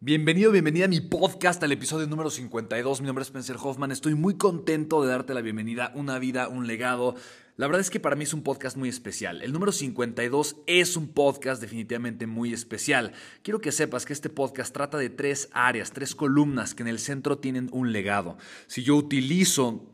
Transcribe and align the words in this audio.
Bienvenido, 0.00 0.52
bienvenida 0.52 0.84
a 0.84 0.88
mi 0.88 1.00
podcast, 1.00 1.60
al 1.64 1.72
episodio 1.72 2.06
número 2.06 2.30
52. 2.30 3.00
Mi 3.00 3.08
nombre 3.08 3.22
es 3.22 3.30
Spencer 3.30 3.56
Hoffman. 3.60 3.90
Estoy 3.90 4.14
muy 4.14 4.36
contento 4.36 5.02
de 5.02 5.08
darte 5.08 5.34
la 5.34 5.40
bienvenida. 5.40 5.90
Una 5.96 6.20
vida, 6.20 6.46
un 6.46 6.68
legado. 6.68 7.16
La 7.56 7.66
verdad 7.66 7.80
es 7.80 7.90
que 7.90 7.98
para 7.98 8.14
mí 8.14 8.22
es 8.22 8.32
un 8.32 8.44
podcast 8.44 8.76
muy 8.76 8.88
especial. 8.88 9.42
El 9.42 9.52
número 9.52 9.72
52 9.72 10.58
es 10.68 10.96
un 10.96 11.08
podcast 11.08 11.60
definitivamente 11.60 12.28
muy 12.28 12.52
especial. 12.52 13.10
Quiero 13.42 13.60
que 13.60 13.72
sepas 13.72 14.06
que 14.06 14.12
este 14.12 14.30
podcast 14.30 14.72
trata 14.72 14.98
de 14.98 15.10
tres 15.10 15.48
áreas, 15.50 15.90
tres 15.90 16.14
columnas 16.14 16.76
que 16.76 16.84
en 16.84 16.88
el 16.90 17.00
centro 17.00 17.38
tienen 17.38 17.68
un 17.72 17.90
legado. 17.90 18.38
Si 18.68 18.84
yo 18.84 18.94
utilizo 18.94 19.84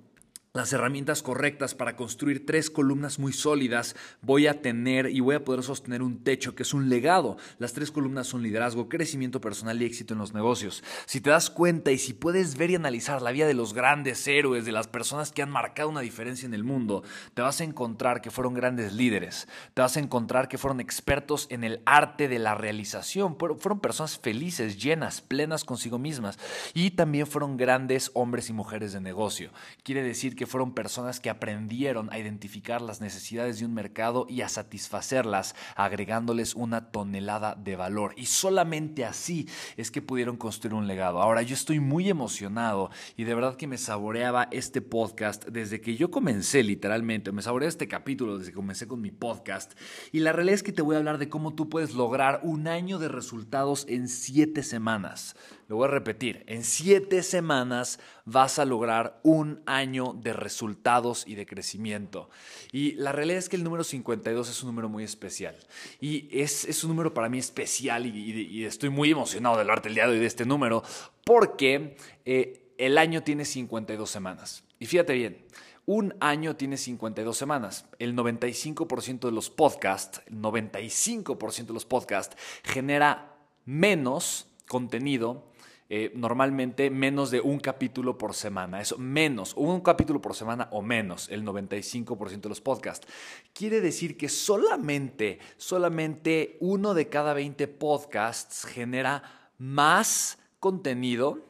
las 0.56 0.72
herramientas 0.72 1.20
correctas 1.20 1.74
para 1.74 1.96
construir 1.96 2.46
tres 2.46 2.70
columnas 2.70 3.18
muy 3.18 3.32
sólidas, 3.32 3.96
voy 4.22 4.46
a 4.46 4.62
tener 4.62 5.10
y 5.10 5.18
voy 5.18 5.34
a 5.34 5.44
poder 5.44 5.64
sostener 5.64 6.00
un 6.00 6.22
techo 6.22 6.54
que 6.54 6.62
es 6.62 6.72
un 6.72 6.88
legado. 6.88 7.36
Las 7.58 7.72
tres 7.72 7.90
columnas 7.90 8.28
son 8.28 8.44
liderazgo, 8.44 8.88
crecimiento 8.88 9.40
personal 9.40 9.82
y 9.82 9.84
éxito 9.84 10.14
en 10.14 10.20
los 10.20 10.32
negocios. 10.32 10.84
Si 11.06 11.20
te 11.20 11.30
das 11.30 11.50
cuenta 11.50 11.90
y 11.90 11.98
si 11.98 12.12
puedes 12.12 12.56
ver 12.56 12.70
y 12.70 12.76
analizar 12.76 13.20
la 13.20 13.32
vida 13.32 13.48
de 13.48 13.54
los 13.54 13.74
grandes 13.74 14.28
héroes, 14.28 14.64
de 14.64 14.70
las 14.70 14.86
personas 14.86 15.32
que 15.32 15.42
han 15.42 15.50
marcado 15.50 15.88
una 15.88 16.02
diferencia 16.02 16.46
en 16.46 16.54
el 16.54 16.62
mundo, 16.62 17.02
te 17.34 17.42
vas 17.42 17.60
a 17.60 17.64
encontrar 17.64 18.20
que 18.20 18.30
fueron 18.30 18.54
grandes 18.54 18.92
líderes, 18.92 19.48
te 19.74 19.82
vas 19.82 19.96
a 19.96 20.00
encontrar 20.00 20.46
que 20.46 20.56
fueron 20.56 20.78
expertos 20.78 21.48
en 21.50 21.64
el 21.64 21.82
arte 21.84 22.28
de 22.28 22.38
la 22.38 22.54
realización, 22.54 23.36
fueron 23.36 23.80
personas 23.80 24.20
felices, 24.20 24.80
llenas, 24.80 25.20
plenas 25.20 25.64
consigo 25.64 25.98
mismas 25.98 26.38
y 26.74 26.92
también 26.92 27.26
fueron 27.26 27.56
grandes 27.56 28.12
hombres 28.14 28.50
y 28.50 28.52
mujeres 28.52 28.92
de 28.92 29.00
negocio. 29.00 29.50
Quiere 29.82 30.04
decir 30.04 30.36
que 30.36 30.43
fueron 30.46 30.74
personas 30.74 31.20
que 31.20 31.30
aprendieron 31.30 32.12
a 32.12 32.18
identificar 32.18 32.82
las 32.82 33.00
necesidades 33.00 33.58
de 33.58 33.66
un 33.66 33.74
mercado 33.74 34.26
y 34.28 34.42
a 34.42 34.48
satisfacerlas, 34.48 35.54
agregándoles 35.76 36.54
una 36.54 36.90
tonelada 36.90 37.54
de 37.54 37.76
valor. 37.76 38.14
Y 38.16 38.26
solamente 38.26 39.04
así 39.04 39.48
es 39.76 39.90
que 39.90 40.02
pudieron 40.02 40.36
construir 40.36 40.74
un 40.74 40.86
legado. 40.86 41.22
Ahora, 41.22 41.42
yo 41.42 41.54
estoy 41.54 41.80
muy 41.80 42.08
emocionado 42.08 42.90
y 43.16 43.24
de 43.24 43.34
verdad 43.34 43.56
que 43.56 43.66
me 43.66 43.78
saboreaba 43.78 44.48
este 44.50 44.80
podcast 44.80 45.46
desde 45.46 45.80
que 45.80 45.96
yo 45.96 46.10
comencé 46.10 46.62
literalmente, 46.62 47.32
me 47.32 47.42
saboreaba 47.42 47.68
este 47.68 47.88
capítulo 47.88 48.38
desde 48.38 48.50
que 48.50 48.56
comencé 48.56 48.86
con 48.86 49.00
mi 49.00 49.10
podcast. 49.10 49.72
Y 50.12 50.20
la 50.20 50.32
realidad 50.32 50.54
es 50.54 50.62
que 50.62 50.72
te 50.72 50.82
voy 50.82 50.96
a 50.96 50.98
hablar 50.98 51.18
de 51.18 51.28
cómo 51.28 51.54
tú 51.54 51.68
puedes 51.68 51.94
lograr 51.94 52.40
un 52.42 52.68
año 52.68 52.98
de 52.98 53.08
resultados 53.08 53.86
en 53.88 54.08
siete 54.08 54.62
semanas. 54.62 55.36
Lo 55.66 55.76
voy 55.76 55.86
a 55.86 55.90
repetir, 55.90 56.44
en 56.46 56.62
siete 56.62 57.22
semanas 57.22 57.98
vas 58.26 58.58
a 58.58 58.66
lograr 58.66 59.18
un 59.22 59.62
año 59.64 60.12
de 60.12 60.34
resultados 60.34 61.24
y 61.26 61.36
de 61.36 61.46
crecimiento. 61.46 62.28
Y 62.70 62.92
la 62.92 63.12
realidad 63.12 63.38
es 63.38 63.48
que 63.48 63.56
el 63.56 63.64
número 63.64 63.82
52 63.82 64.48
es 64.50 64.62
un 64.62 64.68
número 64.68 64.90
muy 64.90 65.04
especial. 65.04 65.56
Y 66.00 66.28
es, 66.38 66.66
es 66.66 66.84
un 66.84 66.90
número 66.90 67.14
para 67.14 67.28
mí 67.28 67.38
especial 67.38 68.06
y, 68.06 68.64
estoy 68.64 68.90
muy 68.90 69.10
emocionado 69.10 69.56
de 69.56 69.62
hablarte 69.62 69.88
el 69.88 69.94
día 69.94 70.06
de 70.06 70.12
hoy 70.12 70.18
de 70.18 70.26
este 70.26 70.44
número 70.44 70.82
porque 71.24 71.96
eh, 72.24 72.72
el 72.78 72.98
año 72.98 73.22
tiene 73.22 73.44
52 73.44 74.10
semanas. 74.10 74.64
Y 74.78 74.86
fíjate 74.86 75.14
bien, 75.14 75.44
un 75.86 76.14
año 76.20 76.56
tiene 76.56 76.76
52 76.76 77.36
semanas. 77.36 77.86
El 77.98 78.14
95% 78.14 79.20
de 79.20 79.32
los 79.32 79.50
podcasts, 79.50 80.22
el 80.26 80.36
95% 80.36 81.66
de 81.66 81.72
los 81.72 81.84
podcasts 81.84 82.36
genera 82.62 83.36
menos 83.64 84.48
contenido 84.66 85.52
eh, 85.90 86.12
normalmente 86.14 86.88
menos 86.88 87.30
de 87.30 87.40
un 87.40 87.60
capítulo 87.60 88.16
por 88.16 88.34
semana. 88.34 88.80
Eso, 88.80 88.96
menos, 88.96 89.52
un 89.54 89.80
capítulo 89.80 90.20
por 90.20 90.34
semana 90.34 90.68
o 90.70 90.80
menos, 90.80 91.28
el 91.28 91.44
95% 91.44 92.40
de 92.40 92.48
los 92.48 92.60
podcasts. 92.62 93.06
Quiere 93.52 93.80
decir 93.80 94.16
que 94.16 94.30
solamente, 94.30 95.40
solamente 95.58 96.56
uno 96.60 96.94
de 96.94 97.08
cada 97.08 97.34
20 97.34 97.68
podcasts 97.68 98.64
genera 98.64 99.50
más 99.58 100.38
contenido 100.58 101.44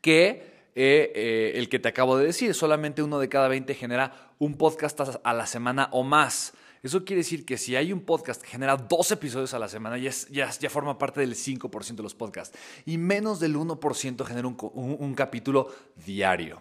que 0.00 0.70
eh, 0.74 1.12
eh, 1.14 1.52
el 1.56 1.68
que 1.68 1.78
te 1.78 1.88
acabo 1.88 2.16
de 2.16 2.26
decir. 2.26 2.54
Solamente 2.54 3.02
uno 3.02 3.18
de 3.18 3.28
cada 3.28 3.48
20 3.48 3.74
genera 3.74 4.32
un 4.38 4.54
podcast 4.54 5.00
a 5.22 5.34
la 5.34 5.46
semana 5.46 5.88
o 5.92 6.02
más. 6.02 6.54
Eso 6.82 7.04
quiere 7.04 7.20
decir 7.20 7.44
que 7.44 7.58
si 7.58 7.76
hay 7.76 7.92
un 7.92 8.00
podcast 8.00 8.42
que 8.42 8.48
genera 8.48 8.76
dos 8.76 9.10
episodios 9.10 9.54
a 9.54 9.58
la 9.58 9.68
semana, 9.68 9.98
ya, 9.98 10.70
forma 10.70 10.98
parte 10.98 11.20
del 11.20 11.34
5% 11.34 11.96
de 11.96 12.02
los 12.02 12.14
podcasts. 12.14 12.56
Y 12.86 12.98
menos 12.98 13.40
del 13.40 13.56
1% 13.56 14.24
genera 14.24 14.48
un 14.48 15.14
capítulo 15.14 15.72
diario. 16.06 16.60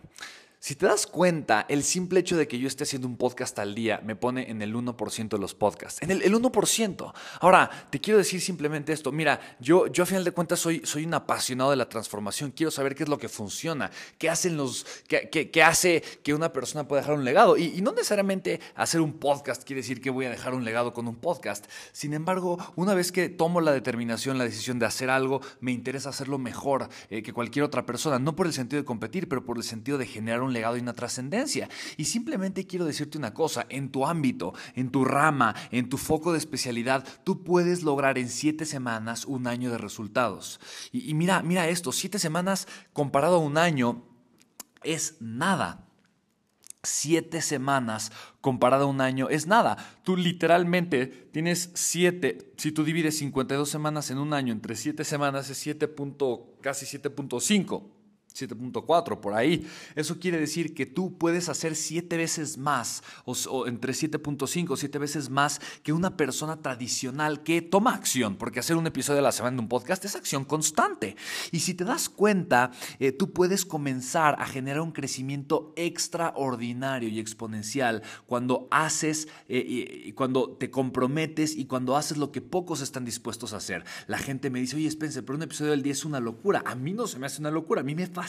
Si 0.67 0.75
te 0.75 0.85
das 0.85 1.07
cuenta, 1.07 1.65
el 1.69 1.81
simple 1.81 2.19
hecho 2.19 2.35
de 2.35 2.45
que 2.45 2.59
yo 2.59 2.67
esté 2.67 2.83
haciendo 2.83 3.07
un 3.07 3.15
podcast 3.15 3.57
al 3.57 3.73
día 3.73 4.01
me 4.03 4.17
pone 4.17 4.51
en 4.51 4.61
el 4.61 4.75
1% 4.75 5.29
de 5.29 5.37
los 5.37 5.55
podcasts. 5.55 6.01
En 6.01 6.11
el, 6.11 6.21
1%. 6.21 7.13
Ahora, 7.39 7.69
te 7.89 8.01
quiero 8.01 8.17
decir 8.17 8.41
simplemente 8.41 8.91
esto. 8.91 9.13
Mira, 9.13 9.39
yo, 9.61 9.85
a 9.85 10.05
final 10.05 10.25
de 10.25 10.31
cuentas 10.31 10.59
soy, 10.59 10.83
un 11.05 11.13
apasionado 11.13 11.69
de 11.69 11.77
la 11.77 11.87
transformación. 11.87 12.51
Quiero 12.51 12.69
saber 12.69 12.95
qué 12.95 13.03
es 13.03 13.09
lo 13.09 13.17
que 13.17 13.29
funciona, 13.29 13.91
qué, 14.17 14.29
hacen 14.29 14.57
los, 14.57 14.85
qué, 15.07 15.63
hace 15.63 16.03
que 16.21 16.33
una 16.33 16.51
persona 16.51 16.85
pueda 16.85 17.01
dejar 17.01 17.15
un 17.15 17.23
legado. 17.23 17.55
Y, 17.55 17.81
no 17.81 17.93
necesariamente 17.93 18.59
hacer 18.75 18.99
un 18.99 19.13
podcast 19.13 19.63
quiere 19.63 19.83
decir 19.83 20.01
que 20.01 20.09
voy 20.09 20.25
a 20.25 20.29
dejar 20.29 20.53
un 20.53 20.65
legado 20.65 20.91
con 20.91 21.07
un 21.07 21.15
podcast. 21.15 21.65
Sin 21.93 22.13
embargo, 22.13 22.57
una 22.75 22.93
vez 22.93 23.13
que 23.13 23.29
tomo 23.29 23.61
la 23.61 23.71
determinación, 23.71 24.37
la 24.37 24.43
decisión 24.43 24.79
de 24.79 24.85
hacer 24.85 25.09
algo, 25.09 25.39
me 25.61 25.71
interesa 25.71 26.09
hacerlo 26.09 26.37
mejor 26.37 26.89
eh, 27.09 27.23
que 27.23 27.31
cualquier 27.31 27.63
otra 27.63 27.85
persona. 27.85 28.19
No 28.19 28.35
por 28.35 28.47
el 28.47 28.51
sentido 28.51 28.81
de 28.81 28.85
competir, 28.85 29.29
pero 29.29 29.45
por 29.45 29.55
el 29.55 29.63
sentido 29.63 29.97
de 29.97 30.05
generar 30.05 30.41
un 30.41 30.47
un 30.47 30.53
y 30.59 30.79
una 30.79 30.93
trascendencia. 30.93 31.69
Y 31.97 32.05
simplemente 32.05 32.65
quiero 32.65 32.85
decirte 32.85 33.17
una 33.17 33.33
cosa, 33.33 33.65
en 33.69 33.89
tu 33.89 34.05
ámbito, 34.05 34.53
en 34.75 34.91
tu 34.91 35.05
rama, 35.05 35.55
en 35.71 35.89
tu 35.89 35.97
foco 35.97 36.31
de 36.31 36.39
especialidad, 36.39 37.07
tú 37.23 37.43
puedes 37.43 37.83
lograr 37.83 38.17
en 38.17 38.29
siete 38.29 38.65
semanas 38.65 39.25
un 39.25 39.47
año 39.47 39.71
de 39.71 39.77
resultados. 39.77 40.59
Y, 40.91 41.09
y 41.09 41.13
mira, 41.13 41.41
mira 41.43 41.67
esto, 41.67 41.91
siete 41.91 42.19
semanas 42.19 42.67
comparado 42.93 43.37
a 43.37 43.39
un 43.39 43.57
año 43.57 44.03
es 44.83 45.17
nada 45.19 45.87
siete 46.87 47.41
semanas 47.41 48.11
comparado 48.41 48.85
a 48.85 48.87
un 48.87 49.01
año 49.01 49.29
es 49.29 49.47
nada. 49.47 49.77
Tú 50.03 50.15
literalmente 50.15 51.07
tienes 51.07 51.71
siete, 51.73 52.53
si 52.57 52.71
tú 52.71 52.83
divides 52.83 53.17
52 53.17 53.69
semanas 53.69 54.09
en 54.09 54.17
un 54.17 54.33
año 54.33 54.53
entre 54.53 54.75
siete 54.75 55.03
semanas 55.03 55.49
es 55.49 55.57
7. 55.57 55.93
casi 56.61 56.85
7.5. 56.85 57.96
7.4 58.37 59.19
por 59.19 59.33
ahí. 59.33 59.67
Eso 59.95 60.19
quiere 60.19 60.39
decir 60.39 60.73
que 60.73 60.85
tú 60.85 61.17
puedes 61.17 61.49
hacer 61.49 61.75
siete 61.75 62.17
veces 62.17 62.57
más, 62.57 63.03
o, 63.25 63.67
entre 63.67 63.93
7.5 63.93 64.71
o 64.71 64.77
7 64.77 64.99
veces 64.99 65.29
más 65.29 65.59
que 65.83 65.93
una 65.93 66.17
persona 66.17 66.61
tradicional 66.61 67.43
que 67.43 67.61
toma 67.61 67.93
acción, 67.93 68.35
porque 68.35 68.59
hacer 68.59 68.75
un 68.75 68.87
episodio 68.87 69.19
a 69.19 69.23
la 69.23 69.31
semana 69.31 69.57
de 69.57 69.61
un 69.61 69.69
podcast 69.69 70.03
es 70.05 70.15
acción 70.15 70.45
constante. 70.45 71.15
Y 71.51 71.59
si 71.59 71.73
te 71.73 71.83
das 71.83 72.09
cuenta, 72.09 72.71
eh, 72.99 73.11
tú 73.11 73.31
puedes 73.31 73.65
comenzar 73.65 74.35
a 74.39 74.45
generar 74.45 74.81
un 74.81 74.91
crecimiento 74.91 75.73
extraordinario 75.75 77.09
y 77.09 77.19
exponencial 77.19 78.03
cuando 78.25 78.67
haces, 78.71 79.27
eh, 79.47 80.13
cuando 80.15 80.51
te 80.51 80.69
comprometes 80.69 81.55
y 81.55 81.65
cuando 81.65 81.95
haces 81.95 82.17
lo 82.17 82.31
que 82.31 82.41
pocos 82.41 82.81
están 82.81 83.05
dispuestos 83.05 83.53
a 83.53 83.57
hacer. 83.57 83.83
La 84.07 84.17
gente 84.17 84.49
me 84.49 84.59
dice, 84.59 84.75
oye 84.75 84.87
Spencer, 84.87 85.23
pero 85.25 85.37
un 85.37 85.43
episodio 85.43 85.71
del 85.71 85.83
día 85.83 85.93
es 85.93 86.05
una 86.05 86.19
locura. 86.19 86.63
A 86.65 86.75
mí 86.75 86.93
no 86.93 87.07
se 87.07 87.19
me 87.19 87.25
hace 87.25 87.41
una 87.41 87.51
locura, 87.51 87.81
a 87.81 87.83
mí 87.83 87.95
me 87.95 88.07
fascina, 88.07 88.26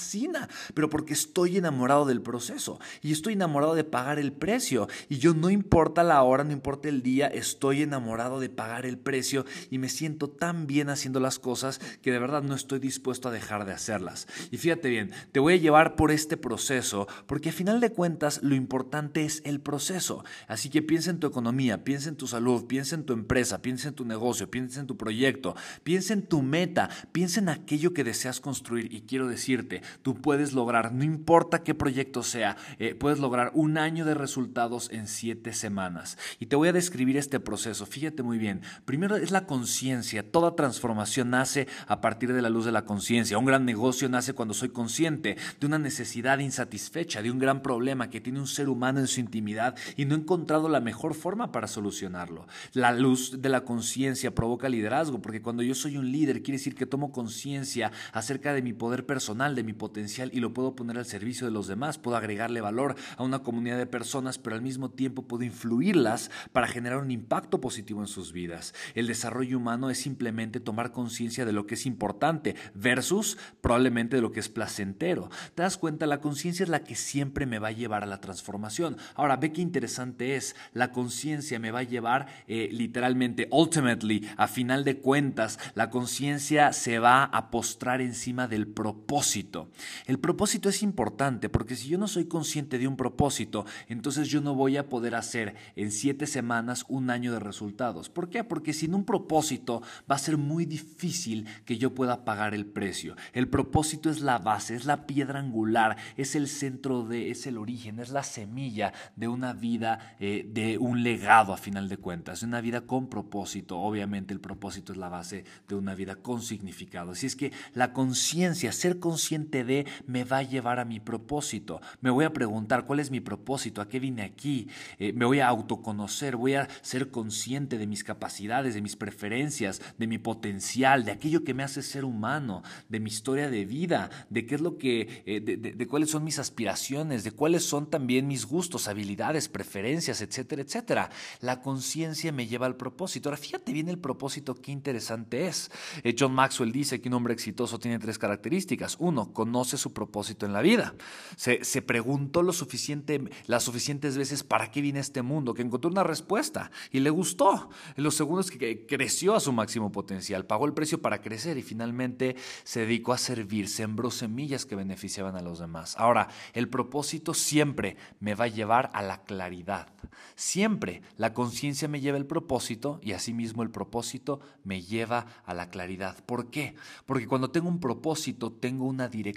pero 0.74 0.88
porque 0.88 1.12
estoy 1.12 1.56
enamorado 1.56 2.04
del 2.04 2.22
proceso 2.22 2.78
y 3.02 3.12
estoy 3.12 3.34
enamorado 3.34 3.74
de 3.74 3.84
pagar 3.84 4.18
el 4.18 4.32
precio. 4.32 4.88
Y 5.08 5.18
yo 5.18 5.34
no 5.34 5.50
importa 5.50 6.02
la 6.02 6.22
hora, 6.22 6.44
no 6.44 6.52
importa 6.52 6.88
el 6.88 7.02
día, 7.02 7.26
estoy 7.26 7.82
enamorado 7.82 8.40
de 8.40 8.48
pagar 8.48 8.86
el 8.86 8.98
precio 8.98 9.44
y 9.70 9.78
me 9.78 9.88
siento 9.88 10.28
tan 10.28 10.66
bien 10.66 10.88
haciendo 10.88 11.20
las 11.20 11.38
cosas 11.38 11.80
que 12.02 12.12
de 12.12 12.18
verdad 12.18 12.42
no 12.42 12.54
estoy 12.54 12.78
dispuesto 12.78 13.28
a 13.28 13.32
dejar 13.32 13.64
de 13.64 13.72
hacerlas. 13.72 14.26
Y 14.50 14.58
fíjate 14.58 14.88
bien, 14.88 15.12
te 15.32 15.40
voy 15.40 15.54
a 15.54 15.58
llevar 15.58 15.96
por 15.96 16.10
este 16.10 16.36
proceso 16.36 17.08
porque 17.26 17.50
a 17.50 17.52
final 17.52 17.80
de 17.80 17.90
cuentas 17.90 18.40
lo 18.42 18.54
importante 18.54 19.24
es 19.24 19.42
el 19.44 19.60
proceso. 19.60 20.24
Así 20.46 20.70
que 20.70 20.82
piensa 20.82 21.10
en 21.10 21.18
tu 21.18 21.26
economía, 21.26 21.84
piensa 21.84 22.08
en 22.08 22.16
tu 22.16 22.26
salud, 22.26 22.66
piensa 22.66 22.94
en 22.94 23.04
tu 23.04 23.12
empresa, 23.12 23.62
piensa 23.62 23.88
en 23.88 23.94
tu 23.94 24.04
negocio, 24.04 24.50
piensa 24.50 24.80
en 24.80 24.86
tu 24.86 24.96
proyecto, 24.96 25.54
piensa 25.82 26.12
en 26.12 26.22
tu 26.22 26.42
meta, 26.42 26.88
piensa 27.12 27.40
en 27.40 27.48
aquello 27.48 27.92
que 27.92 28.04
deseas 28.04 28.40
construir 28.40 28.92
y 28.92 29.02
quiero 29.02 29.28
decirte, 29.28 29.82
tú 30.02 30.14
puedes 30.20 30.52
lograr, 30.52 30.92
no 30.92 31.04
importa 31.04 31.62
qué 31.62 31.74
proyecto 31.74 32.22
sea, 32.22 32.56
eh, 32.78 32.94
puedes 32.94 33.18
lograr 33.18 33.50
un 33.54 33.78
año 33.78 34.04
de 34.04 34.14
resultados 34.14 34.90
en 34.92 35.06
siete 35.06 35.52
semanas. 35.52 36.18
Y 36.38 36.46
te 36.46 36.56
voy 36.56 36.68
a 36.68 36.72
describir 36.72 37.16
este 37.16 37.40
proceso, 37.40 37.86
fíjate 37.86 38.22
muy 38.22 38.38
bien. 38.38 38.62
Primero 38.84 39.16
es 39.16 39.30
la 39.30 39.46
conciencia, 39.46 40.30
toda 40.30 40.56
transformación 40.56 41.30
nace 41.30 41.68
a 41.86 42.00
partir 42.00 42.32
de 42.32 42.42
la 42.42 42.50
luz 42.50 42.64
de 42.64 42.72
la 42.72 42.84
conciencia. 42.84 43.38
Un 43.38 43.44
gran 43.44 43.64
negocio 43.64 44.08
nace 44.08 44.34
cuando 44.34 44.54
soy 44.54 44.70
consciente 44.70 45.36
de 45.60 45.66
una 45.66 45.78
necesidad 45.78 46.38
insatisfecha, 46.38 47.22
de 47.22 47.30
un 47.30 47.38
gran 47.38 47.62
problema 47.62 48.10
que 48.10 48.20
tiene 48.20 48.40
un 48.40 48.46
ser 48.46 48.68
humano 48.68 49.00
en 49.00 49.06
su 49.06 49.20
intimidad 49.20 49.76
y 49.96 50.04
no 50.04 50.14
he 50.14 50.18
encontrado 50.18 50.68
la 50.68 50.80
mejor 50.80 51.14
forma 51.14 51.52
para 51.52 51.66
solucionarlo. 51.66 52.46
La 52.72 52.92
luz 52.92 53.40
de 53.40 53.48
la 53.48 53.64
conciencia 53.64 54.34
provoca 54.34 54.68
liderazgo, 54.68 55.20
porque 55.20 55.42
cuando 55.42 55.62
yo 55.62 55.74
soy 55.74 55.96
un 55.96 56.10
líder 56.10 56.42
quiere 56.42 56.58
decir 56.58 56.74
que 56.74 56.86
tomo 56.86 57.12
conciencia 57.12 57.92
acerca 58.12 58.52
de 58.52 58.62
mi 58.62 58.72
poder 58.72 59.06
personal, 59.06 59.54
de 59.54 59.64
mi 59.64 59.72
potencial 59.78 60.30
y 60.32 60.40
lo 60.40 60.52
puedo 60.52 60.74
poner 60.74 60.98
al 60.98 61.06
servicio 61.06 61.46
de 61.46 61.52
los 61.52 61.66
demás, 61.66 61.98
puedo 61.98 62.16
agregarle 62.16 62.60
valor 62.60 62.96
a 63.16 63.22
una 63.22 63.38
comunidad 63.40 63.78
de 63.78 63.86
personas, 63.86 64.38
pero 64.38 64.56
al 64.56 64.62
mismo 64.62 64.90
tiempo 64.90 65.22
puedo 65.22 65.44
influirlas 65.44 66.30
para 66.52 66.66
generar 66.66 66.98
un 66.98 67.10
impacto 67.10 67.60
positivo 67.60 68.00
en 68.00 68.08
sus 68.08 68.32
vidas. 68.32 68.74
El 68.94 69.06
desarrollo 69.06 69.56
humano 69.56 69.90
es 69.90 69.98
simplemente 69.98 70.60
tomar 70.60 70.92
conciencia 70.92 71.44
de 71.44 71.52
lo 71.52 71.66
que 71.66 71.74
es 71.74 71.86
importante 71.86 72.56
versus 72.74 73.38
probablemente 73.60 74.16
de 74.16 74.22
lo 74.22 74.32
que 74.32 74.40
es 74.40 74.48
placentero. 74.48 75.30
¿Te 75.54 75.62
das 75.62 75.78
cuenta? 75.78 76.06
La 76.06 76.20
conciencia 76.20 76.64
es 76.64 76.68
la 76.68 76.84
que 76.84 76.94
siempre 76.94 77.46
me 77.46 77.58
va 77.58 77.68
a 77.68 77.72
llevar 77.72 78.02
a 78.02 78.06
la 78.06 78.20
transformación. 78.20 78.96
Ahora, 79.14 79.36
ve 79.36 79.52
qué 79.52 79.60
interesante 79.60 80.36
es. 80.36 80.56
La 80.72 80.92
conciencia 80.92 81.58
me 81.58 81.70
va 81.70 81.80
a 81.80 81.84
llevar 81.84 82.26
eh, 82.46 82.68
literalmente, 82.72 83.48
ultimately, 83.50 84.28
a 84.36 84.48
final 84.48 84.84
de 84.84 84.98
cuentas, 84.98 85.58
la 85.74 85.90
conciencia 85.90 86.72
se 86.72 86.98
va 86.98 87.24
a 87.24 87.50
postrar 87.50 88.00
encima 88.00 88.48
del 88.48 88.66
propósito. 88.66 89.67
El 90.06 90.18
propósito 90.18 90.68
es 90.68 90.82
importante 90.82 91.48
porque 91.48 91.76
si 91.76 91.88
yo 91.88 91.98
no 91.98 92.08
soy 92.08 92.26
consciente 92.26 92.78
de 92.78 92.88
un 92.88 92.96
propósito, 92.96 93.64
entonces 93.88 94.28
yo 94.28 94.40
no 94.40 94.54
voy 94.54 94.76
a 94.76 94.88
poder 94.88 95.14
hacer 95.14 95.54
en 95.76 95.90
siete 95.90 96.26
semanas 96.26 96.84
un 96.88 97.10
año 97.10 97.32
de 97.32 97.40
resultados. 97.40 98.08
¿Por 98.08 98.28
qué? 98.28 98.44
Porque 98.44 98.72
sin 98.72 98.94
un 98.94 99.04
propósito 99.04 99.82
va 100.10 100.16
a 100.16 100.18
ser 100.18 100.36
muy 100.36 100.64
difícil 100.64 101.46
que 101.64 101.78
yo 101.78 101.94
pueda 101.94 102.24
pagar 102.24 102.54
el 102.54 102.66
precio. 102.66 103.16
El 103.32 103.48
propósito 103.48 104.10
es 104.10 104.20
la 104.20 104.38
base, 104.38 104.74
es 104.74 104.84
la 104.84 105.06
piedra 105.06 105.40
angular, 105.40 105.96
es 106.16 106.34
el 106.34 106.48
centro 106.48 107.04
de, 107.04 107.30
es 107.30 107.46
el 107.46 107.58
origen, 107.58 107.98
es 107.98 108.10
la 108.10 108.22
semilla 108.22 108.92
de 109.16 109.28
una 109.28 109.52
vida, 109.52 110.16
eh, 110.20 110.46
de 110.48 110.78
un 110.78 111.02
legado 111.02 111.52
a 111.52 111.56
final 111.56 111.88
de 111.88 111.96
cuentas, 111.96 112.40
de 112.40 112.46
una 112.46 112.60
vida 112.60 112.82
con 112.82 113.08
propósito. 113.08 113.78
Obviamente 113.78 114.34
el 114.34 114.40
propósito 114.40 114.92
es 114.92 114.98
la 114.98 115.08
base 115.08 115.44
de 115.68 115.74
una 115.74 115.94
vida 115.94 116.16
con 116.16 116.42
significado. 116.42 117.12
Así 117.12 117.26
es 117.26 117.36
que 117.36 117.52
la 117.74 117.92
conciencia, 117.92 118.72
ser 118.72 118.98
consciente 118.98 119.47
de, 119.48 119.86
me 120.06 120.24
va 120.24 120.38
a 120.38 120.42
llevar 120.42 120.78
a 120.78 120.84
mi 120.84 121.00
propósito. 121.00 121.80
Me 122.00 122.10
voy 122.10 122.24
a 122.24 122.32
preguntar 122.32 122.84
cuál 122.84 123.00
es 123.00 123.10
mi 123.10 123.20
propósito, 123.20 123.80
a 123.80 123.88
qué 123.88 123.98
vine 123.98 124.22
aquí. 124.22 124.68
Eh, 124.98 125.12
me 125.12 125.24
voy 125.24 125.40
a 125.40 125.48
autoconocer, 125.48 126.36
voy 126.36 126.54
a 126.54 126.68
ser 126.82 127.10
consciente 127.10 127.78
de 127.78 127.86
mis 127.86 128.04
capacidades, 128.04 128.74
de 128.74 128.82
mis 128.82 128.96
preferencias, 128.96 129.80
de 129.98 130.06
mi 130.06 130.18
potencial, 130.18 131.04
de 131.04 131.12
aquello 131.12 131.44
que 131.44 131.54
me 131.54 131.62
hace 131.62 131.82
ser 131.82 132.04
humano, 132.04 132.62
de 132.88 133.00
mi 133.00 133.08
historia 133.08 133.50
de 133.50 133.64
vida, 133.64 134.10
de 134.30 134.46
qué 134.46 134.56
es 134.56 134.60
lo 134.60 134.78
que, 134.78 135.22
eh, 135.26 135.40
de, 135.40 135.86
cuáles 135.86 136.10
son 136.10 136.24
mis 136.24 136.38
aspiraciones, 136.38 137.24
de 137.24 137.32
cuáles 137.32 137.64
son 137.64 137.90
también 137.90 138.26
mis 138.26 138.46
gustos, 138.46 138.88
habilidades, 138.88 139.48
preferencias, 139.48 140.20
etcétera, 140.20 140.62
etcétera. 140.62 141.10
La 141.40 141.60
conciencia 141.60 142.32
me 142.32 142.46
lleva 142.46 142.66
al 142.66 142.76
propósito. 142.76 143.28
Ahora, 143.28 143.40
fíjate 143.40 143.72
bien 143.72 143.88
el 143.88 143.98
propósito, 143.98 144.54
qué 144.54 144.72
interesante 144.72 145.46
es. 145.46 145.70
Eh, 146.02 146.14
John 146.18 146.32
Maxwell 146.32 146.72
dice 146.72 147.00
que 147.00 147.08
un 147.08 147.14
hombre 147.14 147.34
exitoso 147.34 147.78
tiene 147.78 147.98
tres 147.98 148.18
características. 148.18 148.96
Uno, 148.98 149.32
conoce 149.38 149.78
su 149.78 149.92
propósito 149.92 150.46
en 150.46 150.52
la 150.52 150.62
vida. 150.62 150.96
Se, 151.36 151.62
se 151.62 151.80
preguntó 151.80 152.42
lo 152.42 152.52
suficiente, 152.52 153.22
las 153.46 153.62
suficientes 153.62 154.18
veces 154.18 154.42
para 154.42 154.72
qué 154.72 154.80
viene 154.80 154.98
este 154.98 155.22
mundo, 155.22 155.54
que 155.54 155.62
encontró 155.62 155.88
una 155.88 156.02
respuesta 156.02 156.72
y 156.90 156.98
le 156.98 157.10
gustó. 157.10 157.70
Lo 157.94 158.10
segundo 158.10 158.40
es 158.40 158.50
que 158.50 158.84
creció 158.84 159.36
a 159.36 159.40
su 159.40 159.52
máximo 159.52 159.92
potencial, 159.92 160.44
pagó 160.44 160.66
el 160.66 160.72
precio 160.72 161.00
para 161.00 161.22
crecer 161.22 161.56
y 161.56 161.62
finalmente 161.62 162.34
se 162.64 162.80
dedicó 162.80 163.12
a 163.12 163.18
servir, 163.18 163.68
sembró 163.68 164.10
semillas 164.10 164.66
que 164.66 164.74
beneficiaban 164.74 165.36
a 165.36 165.40
los 165.40 165.60
demás. 165.60 165.94
Ahora, 165.98 166.26
el 166.52 166.68
propósito 166.68 167.32
siempre 167.32 167.96
me 168.18 168.34
va 168.34 168.46
a 168.46 168.48
llevar 168.48 168.90
a 168.92 169.02
la 169.02 169.22
claridad. 169.22 169.86
Siempre 170.34 171.02
la 171.16 171.32
conciencia 171.32 171.86
me 171.86 172.00
lleva 172.00 172.16
al 172.16 172.26
propósito 172.26 172.98
y 173.04 173.12
asimismo 173.12 173.62
el 173.62 173.70
propósito 173.70 174.40
me 174.64 174.82
lleva 174.82 175.26
a 175.44 175.54
la 175.54 175.70
claridad. 175.70 176.16
¿Por 176.24 176.50
qué? 176.50 176.74
Porque 177.06 177.28
cuando 177.28 177.52
tengo 177.52 177.68
un 177.68 177.78
propósito 177.78 178.52
tengo 178.52 178.84
una 178.86 179.06
dirección 179.08 179.27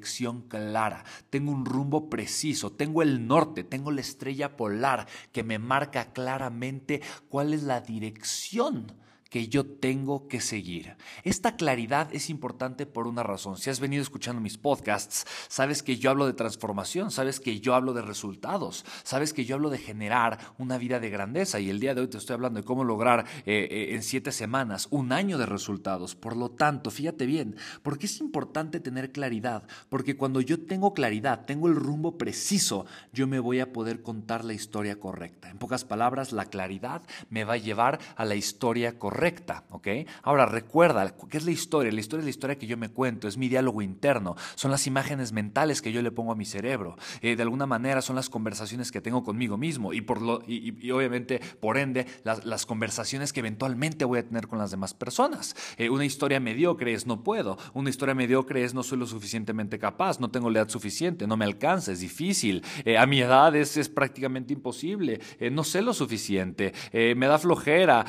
clara, 0.48 1.04
tengo 1.30 1.52
un 1.52 1.66
rumbo 1.66 2.10
preciso, 2.10 2.72
tengo 2.72 3.02
el 3.02 3.28
norte, 3.28 3.64
tengo 3.64 3.92
la 3.92 4.02
estrella 4.02 4.56
polar 4.58 5.08
que 5.32 5.44
me 5.44 5.60
marca 5.60 6.14
claramente 6.14 7.02
cuál 7.30 7.54
es 7.54 7.64
la 7.64 7.82
dirección 7.82 8.94
que 9.31 9.48
yo 9.48 9.66
tengo 9.66 10.28
que 10.28 10.42
seguir. 10.42 10.98
Esta 11.24 11.56
claridad 11.56 12.10
es 12.13 12.30
importante 12.30 12.86
por 12.86 13.07
una 13.07 13.24
razón. 13.24 13.57
Si 13.57 13.69
has 13.69 13.80
venido 13.80 14.04
escuchando 14.04 14.42
mis 14.42 14.57
podcasts, 14.57 15.25
sabes 15.48 15.81
que 15.81 15.95
yo 15.95 16.10
hablo 16.10 16.28
de 16.28 16.33
transformación, 16.33 17.12
sabes 17.12 17.39
que 17.39 17.62
yo 17.62 17.74
hablo 17.74 17.94
de 17.94 18.01
resultados, 18.01 18.83
sabes 19.04 19.33
que 19.33 19.45
yo 19.45 19.56
hablo 19.56 19.69
de 19.69 19.78
generar 19.78 20.38
una 20.57 20.78
vida 20.78 21.00
de 21.00 21.10
grandeza 21.10 21.62
y 21.62 21.69
el 21.69 21.80
día 21.80 21.95
de 21.95 22.01
hoy 22.01 22.10
te 22.10 22.18
estoy 22.18 22.33
hablando 22.33 22.60
de 22.60 22.66
cómo 22.66 22.83
lograr 22.83 23.25
eh, 23.46 23.70
eh, 23.72 23.96
en 23.96 24.03
siete 24.03 24.34
semanas 24.34 24.89
un 24.91 25.13
año 25.13 25.38
de 25.38 25.46
resultados. 25.46 26.13
Por 26.13 26.36
lo 26.36 26.51
tanto, 26.51 26.91
fíjate 26.91 27.25
bien, 27.25 27.56
porque 27.84 28.08
es 28.08 28.20
importante 28.20 28.82
tener 28.82 29.13
claridad, 29.13 29.63
porque 29.88 30.17
cuando 30.17 30.41
yo 30.41 30.65
tengo 30.65 30.94
claridad, 30.94 31.46
tengo 31.46 31.70
el 31.70 31.75
rumbo 31.77 32.17
preciso, 32.17 32.86
yo 33.13 33.27
me 33.27 33.39
voy 33.39 33.62
a 33.62 33.72
poder 33.72 34.01
contar 34.01 34.44
la 34.44 34.51
historia 34.51 35.00
correcta. 35.00 35.50
En 35.50 35.58
pocas 35.58 35.86
palabras, 35.86 36.34
la 36.34 36.48
claridad 36.48 37.01
me 37.29 37.46
va 37.46 37.53
a 37.53 37.58
llevar 37.58 37.98
a 38.17 38.25
la 38.25 38.36
historia 38.36 39.00
correcta 39.00 39.21
recta, 39.22 39.66
¿ok? 39.70 39.88
Ahora 40.24 40.48
recuerda, 40.48 41.16
¿qué 41.30 41.38
es 41.38 41.46
la 41.46 41.51
historia? 41.51 41.92
La 41.92 42.00
historia 42.00 42.22
es 42.22 42.25
la 42.25 42.32
historia 42.32 42.58
que 42.58 42.66
yo 42.66 42.75
me 42.75 42.90
cuento, 42.90 43.28
es 43.28 43.38
mi 43.38 43.50
diálogo 43.50 43.84
interno, 43.84 44.36
son 44.56 44.72
las 44.72 44.88
imágenes 44.88 45.32
mentales 45.32 45.82
que 45.82 45.92
yo 45.92 46.01
le 46.01 46.12
pongo 46.12 46.32
a 46.32 46.36
mi 46.36 46.44
cerebro, 46.44 46.98
eh, 47.22 47.36
de 47.36 47.44
alguna 47.44 47.68
manera 47.68 48.01
son 48.01 48.16
las 48.16 48.30
conversaciones 48.30 48.92
que 48.92 49.00
tengo 49.00 49.24
conmigo 49.24 49.58
mismo 49.58 49.94
y, 49.94 50.01
por 50.01 50.22
lo, 50.22 50.42
y, 50.48 50.90
obviamente, 50.90 51.40
por 51.60 51.78
ende, 51.78 52.08
las, 52.24 52.66
conversaciones 52.66 53.34
que 53.34 53.42
eventualmente 53.42 54.06
voy 54.06 54.20
a 54.20 54.24
tener 54.24 54.48
con 54.48 54.58
las 54.58 54.72
demás 54.72 54.94
personas. 54.94 55.56
Eh, 55.78 55.90
una 55.90 56.06
historia 56.06 56.40
mediocre 56.40 56.94
es 56.94 57.06
no 57.06 57.24
puedo, 57.24 57.58
una 57.74 57.90
historia 57.90 58.16
mediocre 58.16 58.63
es 58.63 58.74
no 58.74 58.82
soy 58.82 58.98
lo 58.98 59.06
suficientemente 59.06 59.78
capaz, 59.78 60.20
no 60.20 60.32
tengo 60.32 60.50
la 60.50 60.60
edad 60.60 60.70
suficiente, 60.70 61.28
no 61.28 61.38
me 61.38 61.46
alcanza, 61.46 61.92
es 61.92 62.00
difícil, 62.00 62.63
eh, 62.86 62.98
a 62.98 63.06
mi 63.06 63.22
edad 63.22 63.56
es, 63.56 63.78
es 63.78 63.90
prácticamente 63.90 64.54
imposible, 64.54 65.22
no 65.51 65.63
sé 65.63 65.84
lo 65.84 65.94
suficiente, 65.94 66.74
me 66.94 67.28
da 67.28 67.38
flojera, 67.38 68.06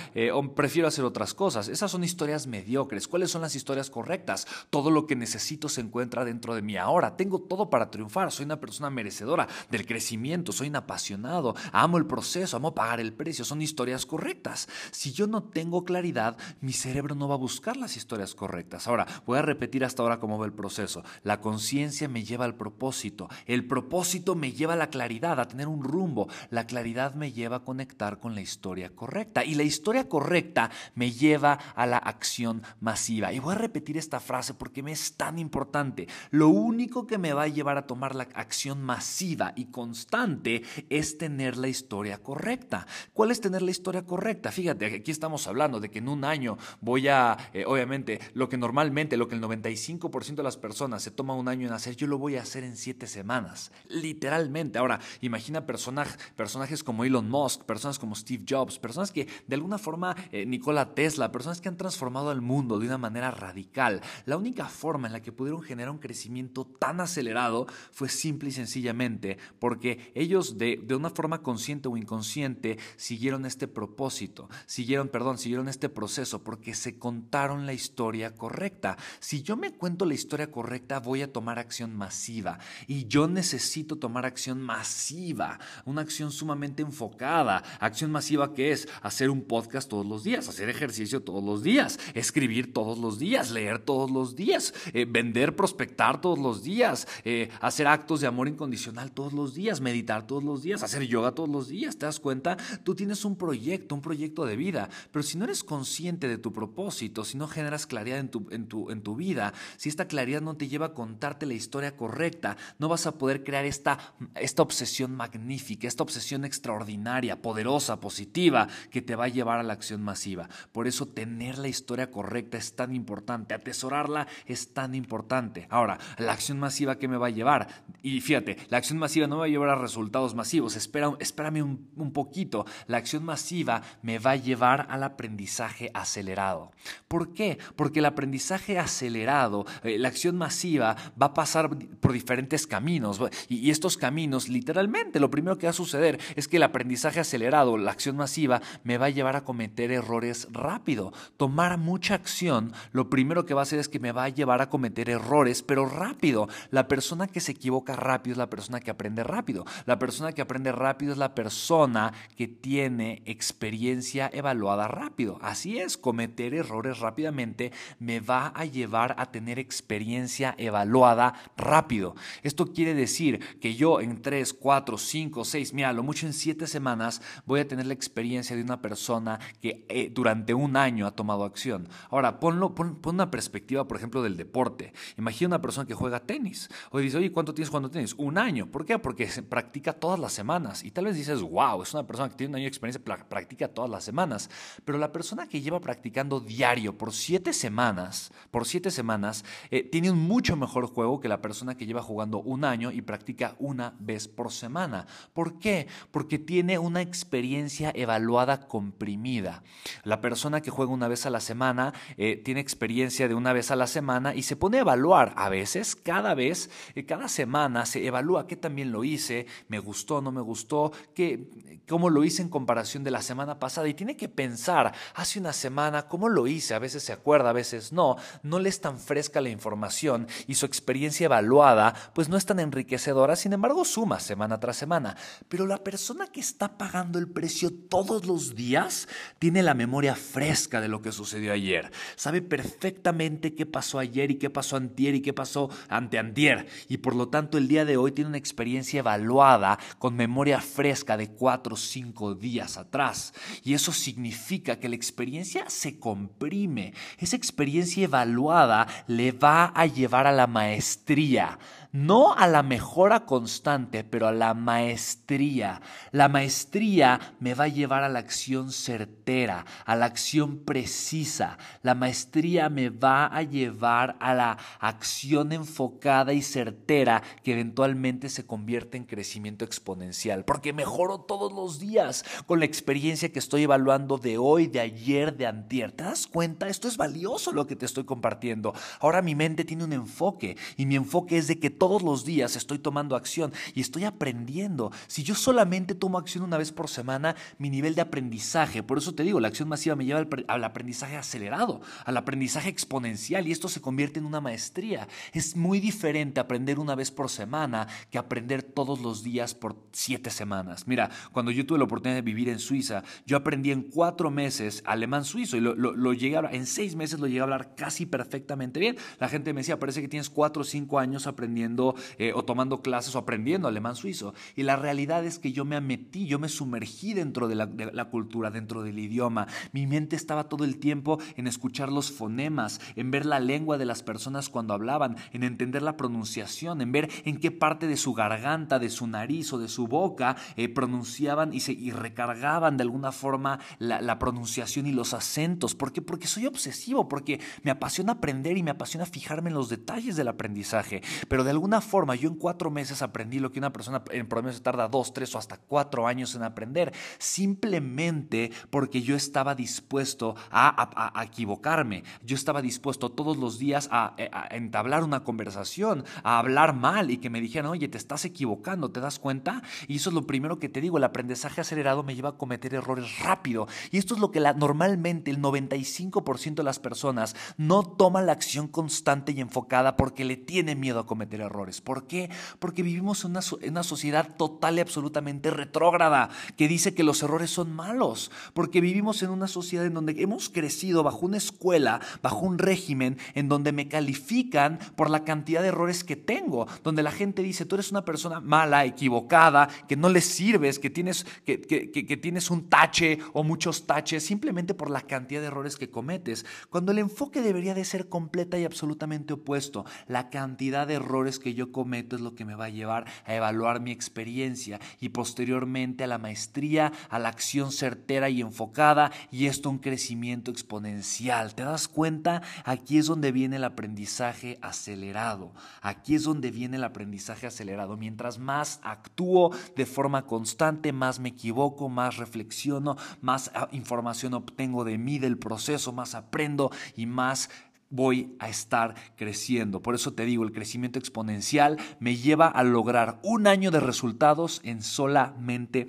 prefiero 0.54 0.88
hacer 0.88 1.01
otras 1.06 1.34
cosas. 1.34 1.68
Esas 1.68 1.90
son 1.90 2.04
historias 2.04 2.46
mediocres. 2.46 3.08
¿Cuáles 3.08 3.30
son 3.30 3.42
las 3.42 3.54
historias 3.54 3.90
correctas? 3.90 4.46
Todo 4.70 4.90
lo 4.90 5.06
que 5.06 5.16
necesito 5.16 5.68
se 5.68 5.80
encuentra 5.80 6.24
dentro 6.24 6.54
de 6.54 6.62
mí 6.62 6.76
ahora. 6.76 7.16
Tengo 7.16 7.40
todo 7.40 7.70
para 7.70 7.90
triunfar. 7.90 8.30
Soy 8.32 8.44
una 8.44 8.60
persona 8.60 8.90
merecedora 8.90 9.48
del 9.70 9.86
crecimiento. 9.86 10.52
Soy 10.52 10.68
un 10.68 10.76
apasionado. 10.76 11.54
Amo 11.72 11.98
el 11.98 12.06
proceso. 12.06 12.56
Amo 12.56 12.74
pagar 12.74 13.00
el 13.00 13.12
precio. 13.12 13.44
Son 13.44 13.62
historias 13.62 14.06
correctas. 14.06 14.68
Si 14.90 15.12
yo 15.12 15.26
no 15.26 15.42
tengo 15.42 15.84
claridad, 15.84 16.36
mi 16.60 16.72
cerebro 16.72 17.14
no 17.14 17.28
va 17.28 17.34
a 17.34 17.38
buscar 17.38 17.76
las 17.76 17.96
historias 17.96 18.34
correctas. 18.34 18.88
Ahora, 18.88 19.06
voy 19.26 19.38
a 19.38 19.42
repetir 19.42 19.84
hasta 19.84 20.02
ahora 20.02 20.20
cómo 20.20 20.38
va 20.38 20.46
el 20.46 20.52
proceso. 20.52 21.02
La 21.22 21.40
conciencia 21.40 22.08
me 22.08 22.24
lleva 22.24 22.44
al 22.44 22.54
propósito. 22.54 23.28
El 23.46 23.66
propósito 23.66 24.34
me 24.34 24.52
lleva 24.52 24.74
a 24.74 24.76
la 24.76 24.90
claridad, 24.90 25.40
a 25.40 25.48
tener 25.48 25.68
un 25.68 25.84
rumbo. 25.84 26.28
La 26.50 26.66
claridad 26.66 27.14
me 27.14 27.32
lleva 27.32 27.56
a 27.56 27.64
conectar 27.64 28.18
con 28.18 28.34
la 28.34 28.40
historia 28.40 28.94
correcta. 28.94 29.44
Y 29.44 29.54
la 29.54 29.62
historia 29.62 30.08
correcta 30.08 30.70
me 30.94 31.12
lleva 31.12 31.58
a 31.74 31.86
la 31.86 31.98
acción 31.98 32.62
masiva. 32.80 33.32
Y 33.32 33.38
voy 33.38 33.54
a 33.54 33.58
repetir 33.58 33.96
esta 33.96 34.20
frase 34.20 34.54
porque 34.54 34.82
me 34.82 34.92
es 34.92 35.16
tan 35.16 35.38
importante. 35.38 36.08
Lo 36.30 36.48
único 36.48 37.06
que 37.06 37.18
me 37.18 37.32
va 37.32 37.44
a 37.44 37.48
llevar 37.48 37.76
a 37.78 37.86
tomar 37.86 38.14
la 38.14 38.28
acción 38.34 38.82
masiva 38.82 39.52
y 39.56 39.66
constante 39.66 40.62
es 40.88 41.18
tener 41.18 41.56
la 41.56 41.68
historia 41.68 42.18
correcta. 42.18 42.86
¿Cuál 43.12 43.30
es 43.30 43.40
tener 43.40 43.62
la 43.62 43.70
historia 43.70 44.04
correcta? 44.04 44.52
Fíjate, 44.52 44.86
aquí 44.86 45.10
estamos 45.10 45.46
hablando 45.46 45.80
de 45.80 45.90
que 45.90 45.98
en 45.98 46.08
un 46.08 46.24
año 46.24 46.58
voy 46.80 47.08
a, 47.08 47.36
eh, 47.52 47.64
obviamente, 47.66 48.20
lo 48.34 48.48
que 48.48 48.56
normalmente, 48.56 49.16
lo 49.16 49.28
que 49.28 49.34
el 49.34 49.40
95% 49.40 50.36
de 50.36 50.42
las 50.42 50.56
personas 50.56 51.02
se 51.02 51.10
toma 51.10 51.34
un 51.34 51.48
año 51.48 51.66
en 51.66 51.72
hacer, 51.72 51.96
yo 51.96 52.06
lo 52.06 52.18
voy 52.18 52.36
a 52.36 52.42
hacer 52.42 52.64
en 52.64 52.76
siete 52.76 53.06
semanas. 53.06 53.72
Literalmente. 53.88 54.78
Ahora, 54.78 55.00
imagina 55.20 55.66
personajes 55.66 56.84
como 56.84 57.04
Elon 57.04 57.28
Musk, 57.28 57.64
personas 57.64 57.98
como 57.98 58.14
Steve 58.14 58.44
Jobs, 58.48 58.78
personas 58.78 59.10
que 59.10 59.26
de 59.46 59.54
alguna 59.54 59.78
forma, 59.78 60.16
eh, 60.30 60.46
Nikola 60.72 60.94
Tesla, 60.94 61.30
personas 61.30 61.60
que 61.60 61.68
han 61.68 61.76
transformado 61.76 62.30
al 62.30 62.40
mundo 62.40 62.78
de 62.78 62.86
una 62.86 62.96
manera 62.96 63.30
radical. 63.30 64.00
La 64.24 64.38
única 64.38 64.64
forma 64.68 65.06
en 65.06 65.12
la 65.12 65.20
que 65.20 65.30
pudieron 65.30 65.60
generar 65.60 65.90
un 65.90 65.98
crecimiento 65.98 66.64
tan 66.64 66.98
acelerado 67.02 67.66
fue 67.90 68.08
simple 68.08 68.48
y 68.48 68.52
sencillamente 68.52 69.36
porque 69.58 70.10
ellos 70.14 70.56
de, 70.56 70.80
de 70.82 70.94
una 70.94 71.10
forma 71.10 71.42
consciente 71.42 71.90
o 71.90 71.98
inconsciente 71.98 72.78
siguieron 72.96 73.44
este 73.44 73.68
propósito, 73.68 74.48
siguieron, 74.64 75.08
perdón, 75.08 75.36
siguieron 75.36 75.68
este 75.68 75.90
proceso 75.90 76.42
porque 76.42 76.74
se 76.74 76.98
contaron 76.98 77.66
la 77.66 77.74
historia 77.74 78.34
correcta. 78.34 78.96
Si 79.20 79.42
yo 79.42 79.58
me 79.58 79.74
cuento 79.74 80.06
la 80.06 80.14
historia 80.14 80.50
correcta, 80.50 81.00
voy 81.00 81.20
a 81.20 81.30
tomar 81.30 81.58
acción 81.58 81.94
masiva 81.94 82.58
y 82.86 83.04
yo 83.08 83.28
necesito 83.28 83.96
tomar 83.96 84.24
acción 84.24 84.62
masiva, 84.62 85.58
una 85.84 86.00
acción 86.00 86.32
sumamente 86.32 86.80
enfocada, 86.80 87.62
acción 87.78 88.10
masiva 88.10 88.54
que 88.54 88.72
es 88.72 88.88
hacer 89.02 89.28
un 89.28 89.42
podcast 89.42 89.90
todos 89.90 90.06
los 90.06 90.24
días, 90.24 90.48
hacer 90.62 90.76
ejercicio 90.76 91.22
todos 91.22 91.42
los 91.42 91.64
días, 91.64 91.98
escribir 92.14 92.72
todos 92.72 92.96
los 92.96 93.18
días, 93.18 93.50
leer 93.50 93.80
todos 93.80 94.10
los 94.12 94.36
días, 94.36 94.72
eh, 94.92 95.06
vender, 95.08 95.56
prospectar 95.56 96.20
todos 96.20 96.38
los 96.38 96.62
días, 96.62 97.08
eh, 97.24 97.50
hacer 97.60 97.88
actos 97.88 98.20
de 98.20 98.28
amor 98.28 98.46
incondicional 98.46 99.10
todos 99.10 99.32
los 99.32 99.54
días, 99.54 99.80
meditar 99.80 100.24
todos 100.24 100.44
los 100.44 100.62
días, 100.62 100.84
hacer 100.84 101.02
yoga 101.02 101.32
todos 101.32 101.48
los 101.48 101.66
días. 101.66 101.96
¿Te 101.98 102.06
das 102.06 102.20
cuenta? 102.20 102.56
Tú 102.84 102.94
tienes 102.94 103.24
un 103.24 103.34
proyecto, 103.34 103.96
un 103.96 104.02
proyecto 104.02 104.46
de 104.46 104.56
vida, 104.56 104.88
pero 105.10 105.24
si 105.24 105.36
no 105.36 105.46
eres 105.46 105.64
consciente 105.64 106.28
de 106.28 106.38
tu 106.38 106.52
propósito, 106.52 107.24
si 107.24 107.36
no 107.36 107.48
generas 107.48 107.86
claridad 107.86 108.20
en 108.20 108.28
tu, 108.28 108.46
en 108.50 108.68
tu, 108.68 108.90
en 108.90 109.02
tu 109.02 109.16
vida, 109.16 109.54
si 109.76 109.88
esta 109.88 110.06
claridad 110.06 110.42
no 110.42 110.56
te 110.56 110.68
lleva 110.68 110.86
a 110.86 110.94
contarte 110.94 111.44
la 111.44 111.54
historia 111.54 111.96
correcta, 111.96 112.56
no 112.78 112.88
vas 112.88 113.06
a 113.06 113.18
poder 113.18 113.42
crear 113.42 113.64
esta, 113.64 114.14
esta 114.36 114.62
obsesión 114.62 115.16
magnífica, 115.16 115.88
esta 115.88 116.04
obsesión 116.04 116.44
extraordinaria, 116.44 117.42
poderosa, 117.42 117.98
positiva, 117.98 118.68
que 118.90 119.02
te 119.02 119.16
va 119.16 119.24
a 119.24 119.28
llevar 119.28 119.58
a 119.58 119.64
la 119.64 119.72
acción 119.72 120.02
masiva. 120.02 120.48
Por 120.72 120.86
eso 120.86 121.06
tener 121.06 121.58
la 121.58 121.68
historia 121.68 122.10
correcta 122.10 122.58
es 122.58 122.74
tan 122.74 122.94
importante, 122.94 123.54
atesorarla 123.54 124.26
es 124.46 124.72
tan 124.72 124.94
importante. 124.94 125.66
Ahora, 125.70 125.98
la 126.18 126.32
acción 126.32 126.58
masiva 126.58 126.98
que 126.98 127.08
me 127.08 127.16
va 127.16 127.28
a 127.28 127.30
llevar, 127.30 127.84
y 128.02 128.20
fíjate, 128.20 128.56
la 128.68 128.78
acción 128.78 128.98
masiva 128.98 129.26
no 129.26 129.36
me 129.36 129.40
va 129.40 129.46
a 129.46 129.48
llevar 129.48 129.70
a 129.70 129.74
resultados 129.74 130.34
masivos, 130.34 130.76
Espera, 130.76 131.12
espérame 131.20 131.62
un, 131.62 132.12
poquito, 132.12 132.66
la 132.86 132.98
acción 132.98 133.24
masiva 133.24 133.82
me 134.02 134.18
va 134.18 134.32
a 134.32 134.36
llevar 134.36 134.86
al 134.90 135.02
aprendizaje 135.02 135.90
acelerado. 135.94 136.72
¿Por 137.08 137.32
qué? 137.32 137.58
Porque 137.76 138.00
el 138.00 138.06
aprendizaje 138.06 138.78
acelerado, 138.78 139.64
eh, 139.82 139.98
la 139.98 140.08
acción 140.08 140.36
masiva 140.36 140.96
va 141.20 141.26
a 141.26 141.34
pasar 141.34 141.70
por 142.00 142.12
diferentes 142.12 142.66
caminos 142.66 143.20
y, 143.48 143.70
estos 143.70 143.96
caminos, 143.96 144.48
literalmente, 144.48 145.20
lo 145.20 145.30
primero 145.30 145.56
que 145.58 145.66
va 145.66 145.70
a 145.70 145.74
suceder 145.74 146.20
es 146.36 146.48
que 146.48 146.56
el 146.56 146.62
aprendizaje 146.62 147.20
acelerado, 147.20 147.76
la 147.78 147.90
acción 147.90 148.16
masiva, 148.16 148.60
me 148.84 148.98
va 148.98 149.06
a 149.06 149.10
llevar 149.10 149.36
a 149.36 149.44
cometer 149.44 149.92
errores 149.92 150.41
rápido. 150.50 151.12
Tomar 151.36 151.78
mucha 151.78 152.14
acción, 152.14 152.72
lo 152.92 153.10
primero 153.10 153.46
que 153.46 153.54
va 153.54 153.60
a 153.60 153.62
hacer 153.62 153.78
es 153.78 153.88
que 153.88 154.00
me 154.00 154.12
va 154.12 154.24
a 154.24 154.28
llevar 154.28 154.62
a 154.62 154.68
cometer 154.68 155.10
errores, 155.10 155.62
pero 155.62 155.86
rápido. 155.86 156.48
La 156.70 156.88
persona 156.88 157.26
que 157.26 157.40
se 157.40 157.52
equivoca 157.52 157.96
rápido 157.96 158.32
es 158.32 158.38
la 158.38 158.50
persona 158.50 158.80
que 158.80 158.90
aprende 158.90 159.24
rápido. 159.24 159.64
La 159.86 159.98
persona 159.98 160.32
que 160.32 160.42
aprende 160.42 160.72
rápido 160.72 161.12
es 161.12 161.18
la 161.18 161.34
persona 161.34 162.12
que 162.36 162.48
tiene 162.48 163.22
experiencia 163.26 164.30
evaluada 164.32 164.88
rápido. 164.88 165.38
Así 165.42 165.78
es, 165.78 165.96
cometer 165.96 166.54
errores 166.54 166.98
rápidamente 166.98 167.72
me 167.98 168.20
va 168.20 168.48
a 168.48 168.64
llevar 168.64 169.14
a 169.18 169.30
tener 169.30 169.58
experiencia 169.58 170.54
evaluada 170.58 171.34
rápido. 171.56 172.14
Esto 172.42 172.72
quiere 172.72 172.94
decir 172.94 173.40
que 173.60 173.74
yo 173.74 174.00
en 174.00 174.22
3, 174.22 174.52
4, 174.54 174.98
5, 174.98 175.44
6, 175.44 175.74
mira, 175.74 175.92
lo 175.92 176.02
mucho 176.02 176.26
en 176.26 176.32
7 176.32 176.66
semanas 176.66 177.22
voy 177.46 177.60
a 177.60 177.68
tener 177.68 177.86
la 177.86 177.94
experiencia 177.94 178.56
de 178.56 178.62
una 178.62 178.80
persona 178.80 179.38
que 179.60 179.84
eh, 179.88 180.10
durante 180.12 180.31
un 180.54 180.76
año 180.76 181.06
ha 181.06 181.12
tomado 181.12 181.44
acción. 181.44 181.88
Ahora, 182.10 182.40
ponlo, 182.40 182.74
pon, 182.74 182.98
una 183.04 183.30
perspectiva, 183.30 183.86
por 183.86 183.96
ejemplo, 183.96 184.22
del 184.22 184.36
deporte. 184.36 184.92
Imagina 185.18 185.48
una 185.48 185.62
persona 185.62 185.86
que 185.86 185.94
juega 185.94 186.20
tenis. 186.20 186.68
O 186.90 186.98
dice, 186.98 187.18
oye, 187.18 187.32
¿cuánto 187.32 187.54
tienes 187.54 187.68
jugando 187.68 187.90
tenis? 187.90 188.14
Un 188.16 188.38
año. 188.38 188.66
¿Por 188.66 188.84
qué? 188.84 188.98
Porque 188.98 189.28
se 189.28 189.42
practica 189.42 189.92
todas 189.92 190.18
las 190.18 190.32
semanas. 190.32 190.84
Y 190.84 190.90
tal 190.90 191.04
vez 191.04 191.16
dices, 191.16 191.42
wow, 191.42 191.82
es 191.82 191.92
una 191.94 192.06
persona 192.06 192.28
que 192.28 192.36
tiene 192.36 192.50
un 192.50 192.56
año 192.56 192.64
de 192.64 192.68
experiencia, 192.68 193.02
practica 193.04 193.68
todas 193.68 193.90
las 193.90 194.04
semanas. 194.04 194.50
Pero 194.84 194.98
la 194.98 195.12
persona 195.12 195.46
que 195.46 195.60
lleva 195.60 195.80
practicando 195.80 196.40
diario 196.40 196.96
por 196.96 197.12
7 197.12 197.52
semanas, 197.52 198.32
por 198.50 198.66
7 198.66 198.90
semanas, 198.90 199.44
eh, 199.70 199.82
tiene 199.82 200.10
un 200.10 200.18
mucho 200.18 200.56
mejor 200.56 200.86
juego 200.86 201.20
que 201.20 201.28
la 201.28 201.42
persona 201.42 201.76
que 201.76 201.86
lleva 201.86 202.02
jugando 202.02 202.40
un 202.40 202.64
año 202.64 202.90
y 202.90 203.02
practica 203.02 203.54
una 203.58 203.94
vez 203.98 204.28
por 204.28 204.50
semana. 204.50 205.06
¿Por 205.32 205.58
qué? 205.58 205.86
Porque 206.10 206.38
tiene 206.38 206.78
una 206.78 207.02
experiencia 207.02 207.92
evaluada 207.94 208.66
comprimida. 208.66 209.62
La 210.04 210.20
persona 210.22 210.62
que 210.62 210.70
juega 210.70 210.90
una 210.90 211.08
vez 211.08 211.26
a 211.26 211.30
la 211.30 211.40
semana 211.40 211.92
eh, 212.16 212.40
tiene 212.42 212.60
experiencia 212.60 213.28
de 213.28 213.34
una 213.34 213.52
vez 213.52 213.70
a 213.70 213.76
la 213.76 213.86
semana 213.86 214.34
y 214.34 214.44
se 214.44 214.56
pone 214.56 214.78
a 214.78 214.80
evaluar. 214.80 215.34
A 215.36 215.50
veces, 215.50 215.94
cada 215.94 216.34
vez, 216.34 216.70
eh, 216.94 217.04
cada 217.04 217.28
semana 217.28 217.84
se 217.84 218.06
evalúa 218.06 218.46
qué 218.46 218.56
también 218.56 218.90
lo 218.92 219.04
hice, 219.04 219.46
me 219.68 219.78
gustó, 219.78 220.22
no 220.22 220.32
me 220.32 220.40
gustó, 220.40 220.92
qué, 221.14 221.46
cómo 221.86 222.08
lo 222.08 222.24
hice 222.24 222.40
en 222.40 222.48
comparación 222.48 223.04
de 223.04 223.10
la 223.10 223.20
semana 223.20 223.58
pasada 223.58 223.88
y 223.88 223.94
tiene 223.94 224.16
que 224.16 224.30
pensar, 224.30 224.94
hace 225.14 225.38
una 225.38 225.52
semana, 225.52 226.08
cómo 226.08 226.30
lo 226.30 226.46
hice, 226.46 226.72
a 226.72 226.78
veces 226.78 227.02
se 227.02 227.12
acuerda, 227.12 227.50
a 227.50 227.52
veces 227.52 227.92
no, 227.92 228.16
no 228.42 228.58
le 228.58 228.68
es 228.68 228.80
tan 228.80 228.98
fresca 228.98 229.42
la 229.42 229.50
información 229.50 230.26
y 230.46 230.54
su 230.54 230.64
experiencia 230.64 231.26
evaluada 231.26 231.94
pues 232.14 232.28
no 232.28 232.36
es 232.36 232.46
tan 232.46 232.60
enriquecedora, 232.60 233.36
sin 233.36 233.52
embargo 233.52 233.84
suma 233.84 234.20
semana 234.20 234.60
tras 234.60 234.76
semana. 234.76 235.16
Pero 235.48 235.66
la 235.66 235.78
persona 235.78 236.28
que 236.28 236.40
está 236.40 236.78
pagando 236.78 237.18
el 237.18 237.28
precio 237.28 237.70
todos 237.88 238.26
los 238.26 238.54
días 238.54 239.08
tiene 239.38 239.62
la 239.62 239.74
memoria 239.74 240.11
fresca 240.16 240.80
de 240.80 240.88
lo 240.88 241.02
que 241.02 241.12
sucedió 241.12 241.52
ayer, 241.52 241.90
sabe 242.16 242.42
perfectamente 242.42 243.54
qué 243.54 243.66
pasó 243.66 243.98
ayer 243.98 244.30
y 244.30 244.36
qué 244.36 244.50
pasó 244.50 244.76
antier 244.76 245.14
y 245.14 245.22
qué 245.22 245.32
pasó 245.32 245.70
anteantier 245.88 246.66
y 246.88 246.98
por 246.98 247.14
lo 247.14 247.28
tanto 247.28 247.58
el 247.58 247.68
día 247.68 247.84
de 247.84 247.96
hoy 247.96 248.12
tiene 248.12 248.28
una 248.28 248.38
experiencia 248.38 249.00
evaluada 249.00 249.78
con 249.98 250.16
memoria 250.16 250.60
fresca 250.60 251.16
de 251.16 251.30
cuatro 251.30 251.74
o 251.74 251.76
cinco 251.76 252.34
días 252.34 252.76
atrás. 252.76 253.32
Y 253.64 253.74
eso 253.74 253.92
significa 253.92 254.78
que 254.78 254.88
la 254.88 254.96
experiencia 254.96 255.68
se 255.68 255.98
comprime. 255.98 256.94
Esa 257.18 257.36
experiencia 257.36 258.04
evaluada 258.04 258.86
le 259.06 259.32
va 259.32 259.66
a 259.66 259.86
llevar 259.86 260.26
a 260.26 260.32
la 260.32 260.46
maestría 260.46 261.58
no 261.92 262.32
a 262.32 262.46
la 262.46 262.62
mejora 262.62 263.26
constante, 263.26 264.02
pero 264.02 264.26
a 264.26 264.32
la 264.32 264.54
maestría. 264.54 265.82
La 266.10 266.28
maestría 266.28 267.20
me 267.38 267.54
va 267.54 267.64
a 267.64 267.68
llevar 267.68 268.02
a 268.02 268.08
la 268.08 268.18
acción 268.18 268.72
certera, 268.72 269.66
a 269.84 269.94
la 269.94 270.06
acción 270.06 270.58
precisa. 270.64 271.58
La 271.82 271.94
maestría 271.94 272.70
me 272.70 272.88
va 272.88 273.26
a 273.26 273.42
llevar 273.42 274.16
a 274.20 274.34
la 274.34 274.58
acción 274.80 275.52
enfocada 275.52 276.32
y 276.32 276.40
certera 276.40 277.22
que 277.44 277.52
eventualmente 277.52 278.30
se 278.30 278.46
convierte 278.46 278.96
en 278.96 279.04
crecimiento 279.04 279.64
exponencial, 279.64 280.44
porque 280.46 280.72
mejoro 280.72 281.20
todos 281.20 281.52
los 281.52 281.78
días 281.78 282.24
con 282.46 282.58
la 282.58 282.64
experiencia 282.64 283.30
que 283.30 283.38
estoy 283.38 283.64
evaluando 283.64 284.16
de 284.16 284.38
hoy, 284.38 284.66
de 284.66 284.80
ayer, 284.80 285.36
de 285.36 285.46
antier. 285.46 285.92
¿Te 285.92 286.04
das 286.04 286.26
cuenta? 286.26 286.68
Esto 286.68 286.88
es 286.88 286.96
valioso 286.96 287.52
lo 287.52 287.66
que 287.66 287.76
te 287.76 287.84
estoy 287.84 288.04
compartiendo. 288.04 288.72
Ahora 289.00 289.20
mi 289.20 289.34
mente 289.34 289.64
tiene 289.64 289.84
un 289.84 289.92
enfoque 289.92 290.56
y 290.78 290.86
mi 290.86 290.96
enfoque 290.96 291.36
es 291.36 291.48
de 291.48 291.58
que 291.58 291.81
todos 291.82 292.04
los 292.04 292.24
días 292.24 292.54
estoy 292.54 292.78
tomando 292.78 293.16
acción 293.16 293.52
y 293.74 293.80
estoy 293.80 294.04
aprendiendo. 294.04 294.92
Si 295.08 295.24
yo 295.24 295.34
solamente 295.34 295.96
tomo 295.96 296.16
acción 296.16 296.44
una 296.44 296.56
vez 296.56 296.70
por 296.70 296.88
semana, 296.88 297.34
mi 297.58 297.70
nivel 297.70 297.96
de 297.96 298.02
aprendizaje, 298.02 298.84
por 298.84 298.98
eso 298.98 299.16
te 299.16 299.24
digo, 299.24 299.40
la 299.40 299.48
acción 299.48 299.68
masiva 299.68 299.96
me 299.96 300.04
lleva 300.04 300.24
al, 300.46 300.62
aprendizaje 300.62 301.16
acelerado, 301.16 301.80
al 302.04 302.16
aprendizaje 302.16 302.68
exponencial 302.68 303.48
y 303.48 303.50
esto 303.50 303.68
se 303.68 303.80
convierte 303.80 304.20
en 304.20 304.26
una 304.26 304.40
maestría. 304.40 305.08
Es 305.32 305.56
muy 305.56 305.80
diferente 305.80 306.38
aprender 306.38 306.78
una 306.78 306.94
vez 306.94 307.10
por 307.10 307.28
semana 307.28 307.88
que 308.12 308.18
aprender 308.18 308.62
todos 308.62 309.00
los 309.00 309.24
días 309.24 309.56
por 309.56 309.74
siete 309.90 310.30
semanas. 310.30 310.86
Mira, 310.86 311.10
cuando 311.32 311.50
yo 311.50 311.66
tuve 311.66 311.78
la 311.78 311.84
oportunidad 311.86 312.14
de 312.14 312.22
vivir 312.22 312.48
en 312.48 312.60
Suiza, 312.60 313.02
yo 313.26 313.36
aprendí 313.36 313.72
en 313.72 313.82
cuatro 313.82 314.30
meses 314.30 314.84
alemán 314.86 315.24
suizo 315.24 315.56
y 315.56 315.60
lo, 315.60 316.12
llegué 316.12 316.36
a 316.36 316.38
hablar, 316.38 316.54
en 316.54 316.66
seis 316.66 316.94
meses 316.94 317.18
lo 317.18 317.26
llegué 317.26 317.40
a 317.40 317.42
hablar 317.42 317.74
casi 317.74 318.06
perfectamente 318.06 318.78
bien. 318.78 318.96
La 319.18 319.28
gente 319.28 319.52
me 319.52 319.62
decía, 319.62 319.80
parece 319.80 320.00
que 320.00 320.06
tienes 320.06 320.30
cuatro 320.30 320.62
o 320.62 320.64
cinco 320.64 321.00
años 321.00 321.26
aprendiendo 321.26 321.71
eh, 322.18 322.32
o 322.34 322.44
tomando 322.44 322.82
clases 322.82 323.14
o 323.14 323.18
aprendiendo 323.18 323.68
alemán 323.68 323.96
suizo. 323.96 324.34
Y 324.56 324.62
la 324.62 324.76
realidad 324.76 325.24
es 325.24 325.38
que 325.38 325.52
yo 325.52 325.64
me 325.64 325.80
metí, 325.80 326.26
yo 326.26 326.38
me 326.38 326.48
sumergí 326.48 327.14
dentro 327.14 327.48
de 327.48 327.54
la, 327.54 328.04
cultura, 328.06 328.50
dentro 328.50 328.82
del 328.82 328.98
idioma. 328.98 329.46
Mi 329.72 329.86
mente 329.86 330.16
estaba 330.16 330.48
todo 330.48 330.64
el 330.64 330.78
tiempo 330.78 331.18
en 331.36 331.46
escuchar 331.46 331.90
los 331.90 332.10
fonemas, 332.12 332.80
en 332.96 333.10
ver 333.10 333.26
la 333.26 333.40
lengua 333.40 333.78
de 333.78 333.86
las 333.86 334.02
personas 334.02 334.48
cuando 334.48 334.74
hablaban, 334.74 335.16
en 335.32 335.44
entender 335.44 335.82
la 335.82 335.96
pronunciación, 335.96 336.80
en 336.80 336.92
ver 336.92 337.10
en 337.24 337.38
qué 337.38 337.50
parte 337.50 337.86
de 337.86 337.96
su 337.96 338.12
garganta, 338.12 338.78
de 338.78 338.90
su 338.90 339.06
nariz 339.06 339.52
o 339.52 339.58
de 339.58 339.68
su 339.68 339.86
boca 339.86 340.36
eh, 340.56 340.68
pronunciaban 340.68 341.52
y, 341.52 341.60
se, 341.60 341.76
recargaban 341.92 342.76
de 342.76 342.82
alguna 342.82 343.12
forma 343.12 343.58
la, 343.78 344.00
la, 344.00 344.18
pronunciación 344.18 344.86
y 344.86 344.92
los 344.92 345.14
acentos. 345.14 345.74
¿Por 345.74 345.92
qué? 345.92 346.02
Porque 346.02 346.26
soy 346.26 346.46
obsesivo, 346.46 347.08
porque 347.08 347.40
me 347.62 347.70
apasiona 347.70 348.12
aprender 348.12 348.56
y 348.56 348.62
me 348.62 348.70
apasiona 348.70 349.06
fijarme 349.06 349.50
en 349.50 349.54
los 349.54 349.68
detalles 349.68 350.16
del 350.16 350.28
aprendizaje. 350.28 351.02
Pero 351.28 351.44
de 351.44 351.50
alguna 351.50 351.61
forma 351.80 352.14
yo 352.14 352.28
en 352.28 352.36
cuatro 352.36 352.70
meses 352.70 353.02
aprendí 353.02 353.38
lo 353.38 353.52
que 353.52 353.58
una 353.58 353.72
persona 353.72 354.02
en 354.10 354.26
promedio 354.26 354.56
se 354.56 354.62
tarda 354.62 354.88
dos, 354.88 355.12
tres 355.12 355.34
o 355.34 355.38
hasta 355.38 355.56
cuatro 355.56 356.06
años 356.06 356.34
en 356.34 356.42
aprender, 356.42 356.92
simplemente 357.18 358.50
porque 358.70 359.02
yo 359.02 359.16
estaba 359.16 359.54
dispuesto 359.54 360.34
a, 360.50 361.22
equivocarme, 361.24 362.04
yo 362.24 362.34
estaba 362.34 362.62
dispuesto 362.62 363.10
todos 363.10 363.36
los 363.36 363.58
días 363.58 363.88
a, 363.90 364.14
a 364.32 364.56
entablar 364.56 365.04
una 365.04 365.24
conversación, 365.24 366.04
a 366.22 366.38
hablar 366.38 366.74
mal 366.74 367.10
y 367.10 367.18
que 367.18 367.30
me 367.30 367.40
dijeran, 367.40 367.70
oye, 367.70 367.88
te 367.88 367.98
estás 367.98 368.24
equivocando, 368.24 368.90
¿te 368.90 369.00
das 369.00 369.18
cuenta? 369.18 369.62
Y 369.86 369.96
eso 369.96 370.10
es 370.10 370.14
lo 370.14 370.26
primero 370.26 370.58
que 370.58 370.68
te 370.68 370.80
digo, 370.80 370.98
el 370.98 371.04
aprendizaje 371.04 371.60
acelerado 371.60 372.02
me 372.02 372.14
lleva 372.14 372.30
a 372.30 372.36
cometer 372.36 372.74
errores 372.74 373.20
rápido. 373.20 373.68
Y 373.90 373.98
esto 373.98 374.14
es 374.14 374.20
lo 374.20 374.30
que 374.30 374.40
normalmente 374.40 375.30
el 375.30 375.40
95% 375.40 376.54
de 376.54 376.62
las 376.62 376.78
personas 376.78 377.36
no 377.56 377.82
toman 377.82 378.26
la 378.26 378.32
acción 378.32 378.68
constante 378.68 379.32
y 379.32 379.40
enfocada 379.40 379.96
porque 379.96 380.24
le 380.24 380.36
tienen 380.36 380.80
miedo 380.80 381.00
a 381.00 381.06
cometer 381.06 381.40
errores. 381.40 381.51
¿Por 381.80 382.06
qué? 382.06 382.30
Porque 382.58 382.82
vivimos 382.82 383.24
en 383.24 383.32
una, 383.32 383.40
una 383.68 383.82
sociedad 383.82 384.36
total 384.36 384.78
y 384.78 384.80
absolutamente 384.80 385.50
retrógrada 385.50 386.30
que 386.56 386.68
dice 386.68 386.94
que 386.94 387.04
los 387.04 387.22
errores 387.22 387.50
son 387.50 387.72
malos. 387.72 388.30
Porque 388.54 388.80
vivimos 388.80 389.22
en 389.22 389.30
una 389.30 389.48
sociedad 389.48 389.86
en 389.86 389.94
donde 389.94 390.20
hemos 390.22 390.48
crecido 390.48 391.02
bajo 391.02 391.26
una 391.26 391.36
escuela, 391.36 392.00
bajo 392.22 392.40
un 392.40 392.58
régimen 392.58 393.18
en 393.34 393.48
donde 393.48 393.72
me 393.72 393.88
califican 393.88 394.78
por 394.96 395.10
la 395.10 395.24
cantidad 395.24 395.62
de 395.62 395.68
errores 395.68 396.04
que 396.04 396.16
tengo, 396.16 396.66
donde 396.82 397.02
la 397.02 397.12
gente 397.12 397.42
dice, 397.42 397.66
tú 397.66 397.76
eres 397.76 397.90
una 397.90 398.04
persona 398.04 398.40
mala, 398.40 398.84
equivocada, 398.84 399.68
que 399.88 399.96
no 399.96 400.08
le 400.08 400.20
sirves, 400.20 400.78
que 400.78 400.90
tienes, 400.90 401.26
que, 401.44 401.60
que, 401.60 401.90
que 401.90 402.16
tienes 402.16 402.50
un 402.50 402.68
tache 402.68 403.18
o 403.32 403.42
muchos 403.42 403.86
taches 403.86 404.24
simplemente 404.24 404.74
por 404.74 404.90
la 404.90 405.02
cantidad 405.02 405.40
de 405.40 405.48
errores 405.48 405.76
que 405.76 405.90
cometes, 405.90 406.46
cuando 406.70 406.92
el 406.92 406.98
enfoque 406.98 407.42
debería 407.42 407.74
de 407.74 407.84
ser 407.84 408.08
completa 408.08 408.58
y 408.58 408.64
absolutamente 408.64 409.34
opuesto. 409.34 409.84
La 410.06 410.30
cantidad 410.30 410.86
de 410.86 410.94
errores 410.94 411.38
que 411.42 411.54
yo 411.54 411.72
cometo 411.72 412.16
es 412.16 412.22
lo 412.22 412.34
que 412.34 412.44
me 412.44 412.54
va 412.54 412.66
a 412.66 412.70
llevar 412.70 413.06
a 413.26 413.34
evaluar 413.34 413.80
mi 413.80 413.90
experiencia 413.90 414.80
y 415.00 415.10
posteriormente 415.10 416.04
a 416.04 416.06
la 416.06 416.18
maestría, 416.18 416.92
a 417.10 417.18
la 417.18 417.28
acción 417.28 417.72
certera 417.72 418.30
y 418.30 418.40
enfocada 418.40 419.12
y 419.30 419.46
esto 419.46 419.70
un 419.70 419.78
crecimiento 419.78 420.50
exponencial. 420.50 421.54
¿Te 421.54 421.64
das 421.64 421.88
cuenta? 421.88 422.42
Aquí 422.64 422.98
es 422.98 423.06
donde 423.06 423.32
viene 423.32 423.56
el 423.56 423.64
aprendizaje 423.64 424.58
acelerado. 424.62 425.52
Aquí 425.80 426.14
es 426.14 426.22
donde 426.22 426.50
viene 426.50 426.76
el 426.76 426.84
aprendizaje 426.84 427.46
acelerado. 427.46 427.96
Mientras 427.96 428.38
más 428.38 428.80
actúo 428.82 429.50
de 429.76 429.86
forma 429.86 430.26
constante, 430.26 430.92
más 430.92 431.20
me 431.20 431.30
equivoco, 431.30 431.88
más 431.88 432.16
reflexiono, 432.16 432.96
más 433.20 433.50
ah, 433.54 433.68
información 433.72 434.34
obtengo 434.34 434.84
de 434.84 434.98
mí, 434.98 435.18
del 435.18 435.38
proceso, 435.38 435.92
más 435.92 436.14
aprendo 436.14 436.70
y 436.96 437.06
más 437.06 437.50
voy 437.92 438.34
a 438.40 438.48
estar 438.48 438.94
creciendo. 439.16 439.82
Por 439.82 439.94
eso 439.94 440.14
te 440.14 440.24
digo, 440.24 440.42
el 440.42 440.52
crecimiento 440.52 440.98
exponencial 440.98 441.78
me 442.00 442.16
lleva 442.16 442.48
a 442.48 442.64
lograr 442.64 443.20
un 443.22 443.46
año 443.46 443.70
de 443.70 443.78
resultados 443.78 444.60
en 444.64 444.82
solamente 444.82 445.88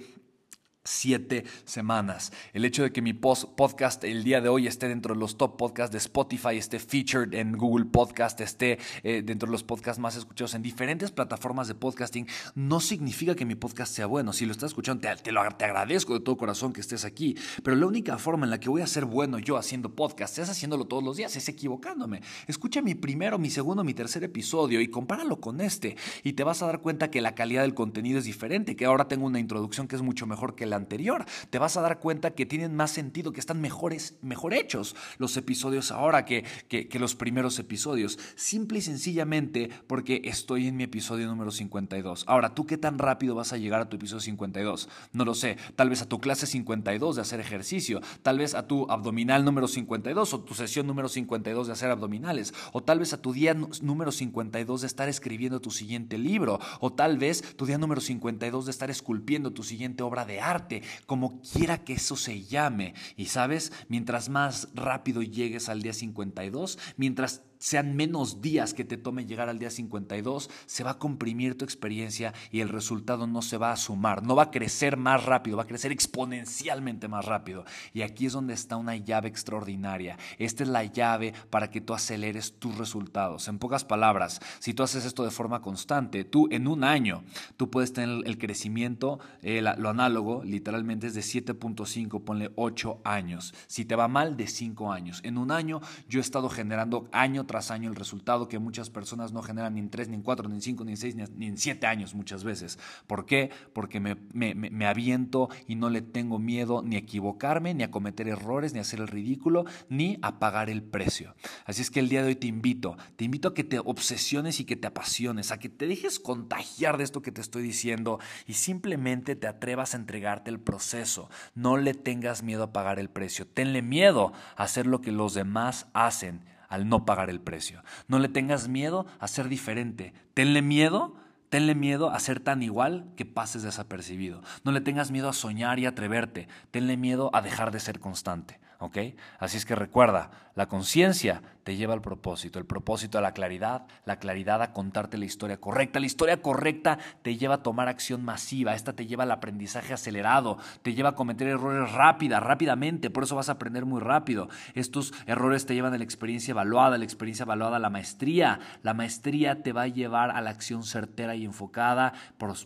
siete 0.84 1.46
semanas. 1.66 2.34
El 2.54 2.66
hecho 2.66 2.84
de 2.84 2.92
que 2.92 3.02
mi 3.02 3.14
podcast 3.14 4.04
el 4.04 4.24
día 4.24 4.42
de 4.42 4.50
hoy 4.50 4.68
esté 4.68 4.90
dentro 4.90 5.14
de 5.14 5.20
los 5.20 5.38
top 5.38 5.58
podcasts 5.58 5.92
de 5.92 5.98
Spotify, 5.98 6.58
esté 6.58 6.80
featured 6.80 7.34
en 7.34 7.58
Google 7.58 7.86
Podcast, 7.86 8.42
esté 8.42 8.80
eh, 9.04 9.22
dentro 9.24 9.48
de 9.48 9.54
los 9.54 9.64
podcasts 9.64 10.00
más 10.00 10.16
escuchados 10.18 10.54
en 10.56 10.62
diferentes 10.62 11.12
plataformas 11.12 11.68
de 11.68 11.76
podcasting, 11.76 12.28
no 12.56 12.80
significa 12.80 13.36
que 13.36 13.46
mi 13.46 13.56
podcast 13.56 13.94
sea 13.94 14.08
bueno. 14.08 14.34
Si 14.34 14.46
lo 14.46 14.52
estás 14.52 14.72
escuchando, 14.72 15.08
te, 15.24 15.32
lo, 15.32 15.42
te 15.52 15.66
agradezco 15.66 16.14
de 16.14 16.20
todo 16.20 16.36
corazón 16.38 16.74
que 16.74 16.82
estés 16.82 17.06
aquí. 17.06 17.38
Pero 17.64 17.78
la 17.78 17.86
única 17.86 18.18
forma 18.18 18.46
en 18.46 18.50
la 18.50 18.60
que 18.60 18.70
voy 18.70 18.82
a 18.82 18.88
ser 18.88 19.06
bueno 19.06 19.40
yo 19.40 19.58
haciendo 19.58 19.96
podcast 19.96 20.38
es 20.40 20.50
haciéndolo 20.50 20.86
todos 20.86 21.04
los 21.04 21.16
días, 21.16 21.36
es 21.36 21.48
equivocándome. 21.48 22.22
Escucha 22.48 22.82
mi 22.82 22.96
primero, 22.96 23.40
mi 23.40 23.50
segundo, 23.50 23.84
mi 23.84 23.94
tercer 23.94 24.24
episodio 24.24 24.82
y 24.82 24.88
compáralo 24.90 25.40
con 25.40 25.62
este. 25.62 25.96
Y 26.24 26.34
te 26.34 26.44
vas 26.44 26.62
a 26.62 26.66
dar 26.66 26.82
cuenta 26.82 27.10
que 27.10 27.22
la 27.22 27.36
calidad 27.36 27.62
del 27.62 27.74
contenido 27.74 28.20
es 28.20 28.26
diferente, 28.26 28.76
que 28.76 28.86
ahora 28.86 29.08
tengo 29.08 29.26
una 29.26 29.40
introducción 29.40 29.88
que 29.88 29.96
es 29.96 30.02
mucho 30.02 30.26
mejor 30.26 30.56
que 30.56 30.66
la 30.66 30.73
anterior. 30.74 31.26
Te 31.50 31.60
vas 31.60 31.78
a 31.78 31.82
dar 31.82 32.00
cuenta 32.00 32.32
que 32.32 32.46
tienen 32.46 32.76
más 32.76 32.92
sentido, 32.92 33.32
que 33.32 33.40
están 33.40 33.62
mejores, 33.62 34.18
mejor 34.22 34.54
hechos 34.54 34.96
los 35.18 35.38
episodios 35.38 35.92
ahora 35.92 36.26
que, 36.26 36.44
que, 36.68 36.88
que 36.88 37.00
los 37.00 37.16
primeros 37.16 37.60
episodios. 37.60 38.20
Simple 38.36 38.80
y 38.80 38.82
sencillamente 38.82 39.70
porque 39.88 40.22
estoy 40.26 40.68
en 40.68 40.76
mi 40.76 40.84
episodio 40.84 41.28
número 41.28 41.52
52. 41.52 42.26
Ahora, 42.28 42.56
¿tú 42.56 42.66
qué 42.66 42.78
tan 42.78 43.00
rápido 43.00 43.36
vas 43.36 43.54
a 43.54 43.58
llegar 43.58 43.82
a 43.82 43.90
tu 43.90 43.98
episodio 43.98 44.22
52? 44.22 44.90
No 45.12 45.26
lo 45.26 45.36
sé. 45.36 45.58
Tal 45.76 45.90
vez 45.90 46.02
a 46.02 46.10
tu 46.10 46.20
clase 46.20 46.48
52 46.48 47.16
de 47.16 47.22
hacer 47.22 47.40
ejercicio. 47.40 48.02
Tal 48.22 48.40
vez 48.40 48.56
a 48.56 48.68
tu 48.68 48.90
abdominal 48.90 49.46
número 49.46 49.68
52 49.68 50.34
o 50.34 50.40
tu 50.42 50.54
sesión 50.54 50.88
número 50.88 51.10
52 51.10 51.68
de 51.68 51.74
hacer 51.74 51.92
abdominales. 51.92 52.54
O 52.72 52.84
tal 52.84 53.00
vez 53.00 53.14
a 53.14 53.22
tu 53.22 53.34
día 53.34 53.54
número 53.54 54.12
52 54.12 54.82
de 54.82 54.88
estar 54.88 55.10
escribiendo 55.10 55.62
tu 55.62 55.72
siguiente 55.72 56.18
libro. 56.18 56.60
O 56.80 56.94
tal 56.94 57.18
vez 57.18 57.56
tu 57.56 57.66
día 57.66 57.78
número 57.78 58.02
52 58.02 58.66
de 58.66 58.72
estar 58.72 58.90
esculpiendo 58.90 59.54
tu 59.54 59.64
siguiente 59.64 60.04
obra 60.04 60.26
de 60.26 60.40
arte 60.40 60.63
como 61.06 61.42
quiera 61.42 61.84
que 61.84 61.94
eso 61.94 62.16
se 62.16 62.44
llame. 62.44 62.94
Y 63.16 63.26
sabes, 63.26 63.72
mientras 63.88 64.30
más 64.30 64.70
rápido 64.74 65.22
llegues 65.22 65.70
al 65.70 65.82
día 65.82 65.94
52, 65.94 66.78
mientras 66.98 67.42
sean 67.64 67.96
menos 67.96 68.42
días 68.42 68.74
que 68.74 68.84
te 68.84 68.98
tome 68.98 69.26
llegar 69.26 69.48
al 69.48 69.58
día 69.58 69.70
52, 69.70 70.50
se 70.66 70.84
va 70.84 70.92
a 70.92 71.00
comprimir 71.00 71.58
tu 71.58 71.64
experiencia 71.64 72.34
y 72.52 72.60
el 72.60 72.68
resultado 72.68 73.26
no 73.26 73.42
se 73.42 73.56
va 73.56 73.72
a 73.72 73.78
sumar, 73.78 74.22
no 74.22 74.36
va 74.36 74.44
a 74.44 74.52
crecer 74.52 74.98
más 74.98 75.24
rápido, 75.24 75.56
va 75.56 75.64
a 75.64 75.68
crecer 75.68 75.94
exponencialmente 75.94 77.08
más 77.08 77.24
rápido. 77.24 77.64
Y 77.94 78.02
aquí 78.02 78.26
es 78.26 78.34
donde 78.34 78.54
está 78.54 78.76
una 78.76 78.98
llave 78.98 79.30
extraordinaria. 79.30 80.18
Esta 80.40 80.64
es 80.64 80.70
la 80.70 80.84
llave 80.84 81.34
para 81.50 81.70
que 81.70 81.80
tú 81.80 81.94
aceleres 81.94 82.60
tus 82.60 82.78
resultados. 82.78 83.48
En 83.48 83.60
pocas 83.60 83.86
palabras, 83.86 84.42
si 84.60 84.74
tú 84.74 84.84
haces 84.84 85.06
esto 85.06 85.24
de 85.24 85.32
forma 85.32 85.62
constante, 85.62 86.26
tú 86.26 86.50
en 86.52 86.68
un 86.68 86.84
año, 86.84 87.24
tú 87.56 87.70
puedes 87.70 87.94
tener 87.94 88.28
el 88.28 88.38
crecimiento, 88.38 89.22
eh, 89.42 89.62
lo 89.62 89.90
análogo, 89.90 90.44
literalmente 90.44 91.08
es 91.08 91.14
de 91.14 91.22
7.5, 91.22 92.26
ponle 92.26 92.52
8 92.58 93.00
años. 93.06 93.54
Si 93.68 93.86
te 93.86 93.96
va 93.96 94.10
mal, 94.10 94.36
de 94.36 94.48
5 94.48 94.92
años. 94.92 95.22
En 95.24 95.38
un 95.38 95.50
año 95.50 95.80
yo 96.10 96.20
he 96.20 96.22
estado 96.22 96.50
generando 96.50 97.08
año 97.14 97.46
tras 97.46 97.53
año 97.72 97.90
el 97.90 97.96
resultado 97.96 98.48
que 98.48 98.60
muchas 98.60 98.90
personas 98.90 99.32
no 99.32 99.42
generan 99.42 99.76
ni 99.76 99.80
en 99.80 99.90
3, 99.90 100.10
ni 100.10 100.16
en 100.16 100.22
4, 100.22 100.50
ni 100.50 100.56
en 100.56 100.62
5, 100.62 100.86
ni 100.86 100.92
en 100.92 100.98
6, 100.98 101.16
ni 101.36 101.46
en 101.48 101.58
7 101.58 101.88
años 101.88 102.16
muchas 102.16 102.44
veces. 102.44 102.80
¿Por 103.08 103.26
qué? 103.26 103.52
Porque 103.74 104.00
me, 104.00 104.16
me, 104.34 104.56
me 104.56 104.86
aviento 104.86 105.50
y 105.68 105.76
no 105.76 105.90
le 105.90 106.02
tengo 106.02 106.40
miedo 106.40 106.82
ni 106.84 106.96
a 106.96 107.00
equivocarme, 107.00 107.74
ni 107.74 107.84
a 107.84 107.92
cometer 107.92 108.28
errores, 108.28 108.74
ni 108.74 108.80
a 108.80 108.82
hacer 108.82 109.00
el 109.00 109.08
ridículo, 109.08 109.66
ni 109.90 110.18
a 110.22 110.40
pagar 110.40 110.70
el 110.70 110.84
precio. 110.84 111.36
Así 111.66 111.82
es 111.82 111.92
que 111.92 112.00
el 112.00 112.10
día 112.10 112.22
de 112.22 112.30
hoy 112.30 112.36
te 112.36 112.48
invito, 112.48 112.98
te 113.16 113.26
invito 113.26 113.50
a 113.50 113.54
que 113.54 113.64
te 113.64 113.80
obsesiones 113.80 114.60
y 114.60 114.66
que 114.66 114.76
te 114.76 114.88
apasiones, 114.88 115.52
a 115.52 115.60
que 115.60 115.70
te 115.70 115.88
dejes 115.88 116.20
contagiar 116.20 116.98
de 116.98 117.04
esto 117.04 117.22
que 117.22 117.32
te 117.32 117.42
estoy 117.42 117.64
diciendo 117.64 118.20
y 118.48 118.54
simplemente 118.54 119.36
te 119.36 119.48
atrevas 119.48 119.94
a 119.94 119.98
entregarte 119.98 120.50
el 120.50 120.60
proceso. 120.60 121.30
No 121.56 121.78
le 121.78 121.94
tengas 121.94 122.44
miedo 122.44 122.64
a 122.64 122.74
pagar 122.74 123.00
el 123.00 123.10
precio. 123.10 123.48
Tenle 123.48 123.82
miedo 123.82 124.34
a 124.56 124.64
hacer 124.64 124.88
lo 124.88 125.02
que 125.02 125.12
los 125.12 125.34
demás 125.34 125.88
hacen 125.94 126.53
al 126.74 126.90
no 126.90 127.06
pagar 127.06 127.30
el 127.30 127.40
precio. 127.40 127.84
No 128.08 128.18
le 128.18 128.30
tengas 128.30 128.68
miedo 128.68 129.06
a 129.20 129.28
ser 129.28 129.48
diferente. 129.48 130.12
Tenle 130.34 130.64
miedo, 130.64 131.16
tenle 131.50 131.76
miedo 131.76 132.10
a 132.10 132.20
ser 132.20 132.40
tan 132.40 132.64
igual 132.64 133.06
que 133.16 133.26
pases 133.26 133.62
desapercibido. 133.62 134.42
No 134.64 134.72
le 134.72 134.82
tengas 134.82 135.12
miedo 135.12 135.30
a 135.30 135.34
soñar 135.34 135.78
y 135.78 135.86
atreverte. 135.86 136.48
Tenle 136.72 136.98
miedo 136.98 137.30
a 137.34 137.44
dejar 137.44 137.70
de 137.72 137.80
ser 137.80 138.00
constante. 138.00 138.60
¿ok? 138.80 138.98
Así 139.40 139.58
es 139.58 139.66
que 139.66 139.76
recuerda, 139.76 140.32
la 140.56 140.68
conciencia 140.68 141.42
te 141.64 141.76
lleva 141.76 141.94
al 141.94 142.02
propósito, 142.02 142.60
el 142.60 142.66
propósito 142.66 143.18
a 143.18 143.22
la 143.22 143.34
claridad, 143.34 143.88
la 144.06 144.20
claridad 144.20 144.62
a 144.62 144.74
contarte 144.74 145.18
la 145.18 145.26
historia 145.26 145.60
correcta, 145.60 146.00
la 146.00 146.06
historia 146.06 146.42
correcta 146.42 147.00
te 147.22 147.38
lleva 147.38 147.56
a 147.56 147.64
tomar 147.64 147.88
acción 147.88 148.24
masiva, 148.24 148.76
esta 148.76 148.94
te 148.94 149.06
lleva 149.08 149.24
al 149.24 149.32
aprendizaje 149.32 149.94
acelerado, 149.94 150.58
te 150.82 150.94
lleva 150.94 151.10
a 151.10 151.16
cometer 151.16 151.48
errores 151.48 151.92
rápida, 151.94 152.40
rápidamente, 152.40 153.10
por 153.10 153.24
eso 153.24 153.36
vas 153.36 153.50
a 153.50 153.54
aprender 153.54 153.86
muy 153.86 154.02
rápido. 154.02 154.50
Estos 154.74 155.14
errores 155.26 155.66
te 155.66 155.74
llevan 155.74 155.94
a 155.94 155.98
la 155.98 156.04
experiencia 156.04 156.52
evaluada, 156.52 156.98
la 156.98 157.06
experiencia 157.06 157.44
evaluada 157.44 157.78
a 157.78 157.80
la 157.80 157.90
maestría, 157.90 158.60
la 158.84 158.94
maestría 158.94 159.64
te 159.64 159.72
va 159.72 159.84
a 159.84 159.88
llevar 159.88 160.32
a 160.32 160.42
la 160.42 160.50
acción 160.50 160.84
certera 160.84 161.36
y 161.36 161.46
enfocada, 161.46 162.14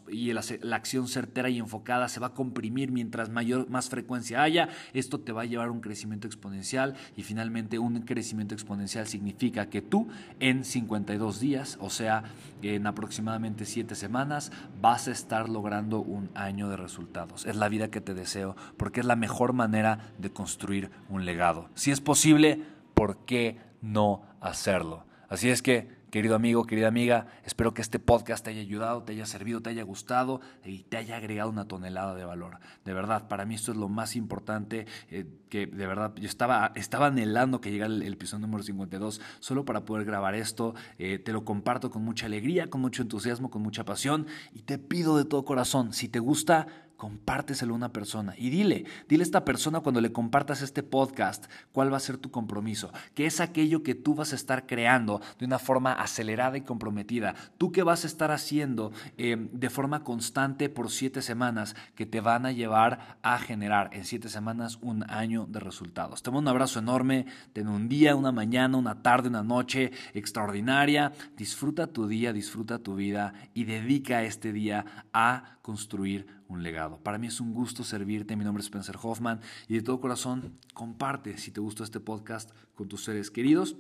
y 0.10 0.34
la, 0.34 0.42
la 0.62 0.76
acción 0.76 1.08
certera 1.08 1.50
y 1.50 1.60
enfocada 1.60 2.10
se 2.10 2.20
va 2.20 2.28
a 2.28 2.34
comprimir 2.34 2.92
mientras 2.92 3.30
mayor, 3.30 3.70
más 3.70 3.90
frecuencia 3.90 4.42
haya, 4.42 4.70
esto 4.94 5.20
te 5.20 5.32
va 5.32 5.44
a 5.44 5.46
llevar 5.46 5.68
a 5.68 5.72
un 5.72 5.82
crecimiento 5.82 6.28
exponencial 6.28 6.96
y 7.16 7.24
finalmente 7.24 7.77
un 7.80 8.02
crecimiento 8.02 8.54
exponencial 8.54 9.08
significa 9.08 9.70
que 9.70 9.82
tú 9.82 10.08
en 10.40 10.64
52 10.64 11.40
días, 11.40 11.78
o 11.82 11.90
sea, 11.90 12.24
en 12.62 12.88
aproximadamente 12.88 13.66
7 13.66 13.96
semanas, 13.96 14.52
vas 14.82 15.08
a 15.08 15.12
estar 15.12 15.50
logrando 15.50 16.00
un 16.00 16.30
año 16.36 16.70
de 16.70 16.78
resultados. 16.78 17.46
Es 17.46 17.56
la 17.56 17.70
vida 17.70 17.90
que 17.90 18.02
te 18.02 18.14
deseo 18.14 18.56
porque 18.78 19.00
es 19.00 19.06
la 19.06 19.16
mejor 19.16 19.54
manera 19.54 20.14
de 20.18 20.32
construir 20.32 20.92
un 21.10 21.26
legado. 21.26 21.70
Si 21.76 21.92
es 21.92 22.02
posible, 22.02 22.62
¿por 22.94 23.26
qué 23.26 23.58
no 23.82 24.22
hacerlo? 24.42 25.06
Así 25.30 25.50
es 25.50 25.62
que 25.62 25.97
Querido 26.18 26.34
amigo, 26.34 26.66
querida 26.66 26.88
amiga, 26.88 27.28
espero 27.46 27.76
que 27.76 27.84
este 27.84 28.00
podcast 28.00 28.44
te 28.44 28.50
haya 28.50 28.62
ayudado, 28.62 29.04
te 29.04 29.12
haya 29.12 29.28
servido, 29.28 29.62
te 29.62 29.70
haya 29.70 29.84
gustado 29.84 30.42
y 30.66 30.82
te 30.82 30.98
haya 30.98 31.16
agregado 31.16 31.52
una 31.52 31.68
tonelada 31.68 32.16
de 32.16 32.26
valor. 32.26 32.58
De 32.86 32.92
verdad, 32.92 33.28
para 33.28 33.46
mí 33.46 33.54
esto 33.54 33.72
es 33.72 33.78
lo 33.78 33.88
más 33.88 34.16
importante, 34.16 34.88
eh, 35.12 35.28
que 35.48 35.68
de 35.68 35.86
verdad 35.86 36.16
yo 36.16 36.28
estaba, 36.28 36.72
estaba 36.74 37.06
anhelando 37.06 37.62
que 37.62 37.70
llegara 37.70 37.94
el, 37.94 38.02
episodio 38.12 38.48
número 38.48 38.64
52 38.64 39.22
solo 39.40 39.64
para 39.64 39.86
poder 39.86 40.08
grabar 40.08 40.34
esto. 40.34 40.74
Eh, 40.98 41.20
te 41.20 41.32
lo 41.34 41.46
comparto 41.46 41.92
con 41.92 42.04
mucha 42.04 42.26
alegría, 42.26 42.68
con 42.68 42.82
mucho 42.82 43.04
entusiasmo, 43.04 43.52
con 43.52 43.62
mucha 43.62 43.86
pasión 43.86 44.26
y 44.56 44.64
te 44.64 44.80
pido 44.80 45.20
de 45.20 45.26
todo 45.26 45.46
corazón, 45.46 45.94
si 45.94 46.10
te 46.10 46.18
gusta, 46.18 46.66
compárteselo 46.98 47.74
a 47.74 47.78
una 47.78 47.94
persona 47.94 48.34
y 48.38 48.50
dile, 48.50 48.86
dile 49.08 49.22
a 49.22 49.26
esta 49.26 49.46
persona 49.46 49.80
cuando 49.80 50.02
le 50.02 50.12
compartas 50.12 50.62
este 50.62 50.84
podcast 50.84 51.46
cuál 51.72 51.94
va 51.94 51.98
a 51.98 52.02
ser 52.02 52.18
tu 52.18 52.32
compromiso, 52.32 52.92
que 53.14 53.26
es 53.26 53.40
aquello 53.40 53.84
que 53.84 53.96
tú 53.96 54.16
vas 54.16 54.34
a 54.34 54.36
estar 54.36 54.66
creando 54.66 55.22
de 55.40 55.46
una 55.46 55.60
forma 55.60 55.94
acelerada 55.94 56.58
y 56.58 56.62
comprometida, 56.62 57.36
tú 57.58 57.72
que 57.72 57.84
vas 57.84 58.04
a 58.04 58.08
estar 58.08 58.32
haciendo 58.32 58.92
eh, 59.18 59.38
de 59.52 59.70
forma 59.70 60.04
constante 60.04 60.70
por 60.70 60.90
siete 60.90 61.22
semanas 61.22 61.76
que 61.96 62.06
te 62.06 62.20
van 62.20 62.46
a 62.46 62.52
llevar 62.52 63.18
a 63.22 63.38
generar 63.38 63.90
en 63.94 64.04
siete 64.04 64.30
semanas 64.30 64.80
un 64.82 65.10
año 65.10 65.46
de 65.48 65.60
resultados. 65.60 66.24
Te 66.24 66.32
mando 66.32 66.50
un 66.50 66.56
abrazo 66.56 66.80
enorme, 66.80 67.26
ten 67.54 67.68
un 67.68 67.88
día, 67.88 68.16
una 68.16 68.32
mañana, 68.32 68.78
una 68.78 69.02
tarde, 69.04 69.30
una 69.30 69.44
noche 69.44 69.92
extraordinaria, 70.14 71.12
disfruta 71.36 71.88
tu 71.88 72.08
día, 72.08 72.34
disfruta 72.34 72.80
tu 72.80 72.96
vida 72.96 73.34
y 73.54 73.66
dedica 73.66 74.24
este 74.24 74.52
día 74.52 74.86
a 75.14 75.58
construir 75.62 76.28
un 76.48 76.64
legado. 76.64 76.87
Para 76.96 77.18
mí 77.18 77.28
es 77.28 77.40
un 77.40 77.54
gusto 77.54 77.84
servirte. 77.84 78.36
Mi 78.36 78.44
nombre 78.44 78.62
es 78.62 78.68
Spencer 78.68 78.96
Hoffman 79.02 79.42
y 79.68 79.76
de 79.76 79.82
todo 79.82 80.00
corazón 80.00 80.54
comparte 80.74 81.38
si 81.38 81.52
te 81.52 81.60
gustó 81.60 81.84
este 81.84 82.00
podcast 82.00 82.52
con 82.76 82.88
tus 82.88 83.04
seres 83.04 83.30
queridos 83.30 83.76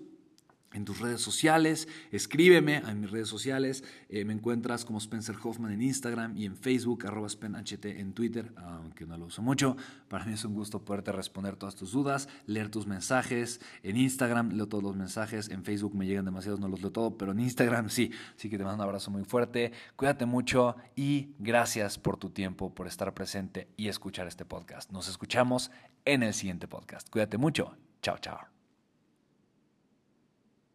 en 0.73 0.85
tus 0.85 0.99
redes 0.99 1.21
sociales, 1.21 1.87
escríbeme 2.11 2.77
en 2.77 2.99
mis 2.99 3.09
redes 3.09 3.27
sociales, 3.27 3.83
eh, 4.09 4.25
me 4.25 4.33
encuentras 4.33 4.85
como 4.85 4.99
Spencer 4.99 5.35
Hoffman 5.41 5.71
en 5.71 5.81
Instagram 5.81 6.37
y 6.37 6.45
en 6.45 6.55
Facebook, 6.55 7.05
arroba 7.07 7.29
SpenHT 7.29 7.85
en 7.85 8.13
Twitter, 8.13 8.51
aunque 8.57 9.05
no 9.05 9.17
lo 9.17 9.25
uso 9.25 9.41
mucho. 9.41 9.77
Para 10.09 10.25
mí 10.25 10.33
es 10.33 10.43
un 10.45 10.53
gusto 10.53 10.83
poderte 10.83 11.11
responder 11.11 11.55
todas 11.55 11.75
tus 11.75 11.91
dudas, 11.91 12.27
leer 12.45 12.69
tus 12.69 12.85
mensajes. 12.85 13.61
En 13.83 13.97
Instagram 13.97 14.51
leo 14.51 14.67
todos 14.67 14.83
los 14.83 14.95
mensajes, 14.95 15.49
en 15.49 15.63
Facebook 15.63 15.95
me 15.95 16.05
llegan 16.05 16.25
demasiados, 16.25 16.59
no 16.59 16.67
los 16.67 16.81
leo 16.81 16.91
todo, 16.91 17.17
pero 17.17 17.31
en 17.31 17.39
Instagram 17.39 17.89
sí. 17.89 18.11
Así 18.35 18.49
que 18.49 18.57
te 18.57 18.63
mando 18.63 18.83
un 18.83 18.89
abrazo 18.89 19.09
muy 19.09 19.23
fuerte, 19.23 19.71
cuídate 19.95 20.25
mucho 20.25 20.75
y 20.95 21.33
gracias 21.39 21.97
por 21.97 22.17
tu 22.17 22.29
tiempo, 22.29 22.73
por 22.73 22.87
estar 22.87 23.13
presente 23.13 23.69
y 23.77 23.87
escuchar 23.87 24.27
este 24.27 24.45
podcast. 24.45 24.91
Nos 24.91 25.07
escuchamos 25.07 25.71
en 26.05 26.23
el 26.23 26.33
siguiente 26.33 26.67
podcast. 26.67 27.09
Cuídate 27.09 27.37
mucho. 27.37 27.77
Chao, 28.01 28.17
chao. 28.19 28.56